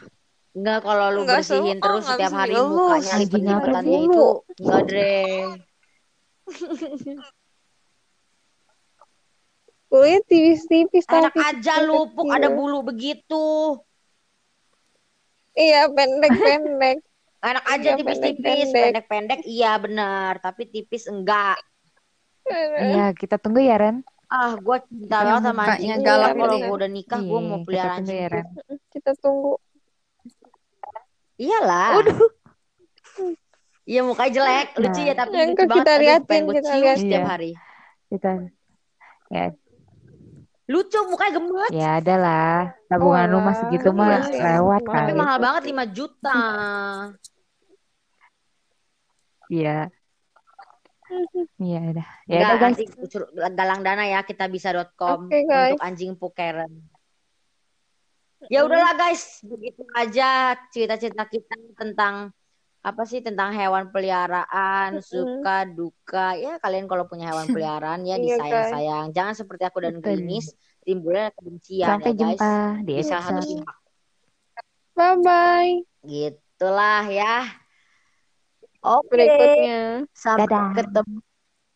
[0.53, 3.39] Enggak kalau lu Enggak bersihin suka, terus enggak setiap hari mukanya sih?
[4.03, 4.25] itu
[4.59, 5.23] enggak, Dre.
[9.93, 12.33] Kulit tipis-tipis Enak tapi aja lu puk kecil.
[12.33, 13.77] ada bulu begitu.
[15.53, 16.97] Iya, pendek-pendek.
[17.45, 18.41] Enak aja Iya, tipis-tipis,
[18.73, 19.05] pendek-pendek.
[19.05, 21.61] pendek-pendek iya benar, tapi tipis enggak.
[22.81, 26.01] iya kita tunggu ya Ren Ah, gue cinta banget sama anjing.
[26.01, 28.65] galak Iya, kalau gue udah nikah, gue iya mau pelihara anjing ya Ren puk.
[28.91, 29.53] Kita tunggu.
[31.35, 31.89] Iyalah.
[31.99, 32.19] Waduh.
[33.83, 35.05] Iya mukanya jelek, lucu Nah.
[35.05, 35.75] ya tapi Yang lucu banget.
[35.75, 36.97] kita Aduh, liatin, gue kita liatin.
[36.97, 37.27] setiap Iya.
[37.27, 37.51] hari.
[38.07, 38.29] kita
[39.29, 39.45] ya
[40.64, 41.72] Lucu, mukanya gemes.
[41.76, 42.55] ya ada lah
[42.88, 44.82] tabungan Oh, rumah segitu mah Iya sih, lewat.
[44.82, 46.39] Tapi kali mahal banget 5 juta.
[49.51, 49.91] iya
[51.61, 52.80] iya udah ya udah guys
[53.53, 55.76] galang dana ya kita bisa.com Oke, guys.
[55.76, 56.72] untuk anjing pukeren.
[58.51, 62.34] Ya udahlah guys, begitu aja cerita-cerita kita tentang
[62.84, 66.36] apa sih tentang hewan peliharaan, suka duka.
[66.36, 69.05] Ya kalian kalau punya hewan peliharaan ya Iya, disayang-sayang.
[69.15, 70.03] Jangan seperti aku dan.
[70.03, 70.51] Grinis
[70.84, 72.19] timbulnya kebencian Sampai ya guys.
[72.36, 72.53] jumpa
[72.84, 73.77] di salah satu pihak.
[74.93, 75.73] Bye bye.
[76.03, 77.36] Gitulah ya.
[78.84, 80.03] Oke, Berikutnya.
[80.11, 80.69] sampai Dadah.
[80.75, 81.17] ketemu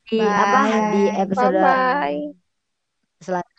[0.03, 0.27] di Bye.
[0.27, 0.59] apa
[0.91, 2.19] di Bye episode bye.
[3.23, 3.55] selanjutnya.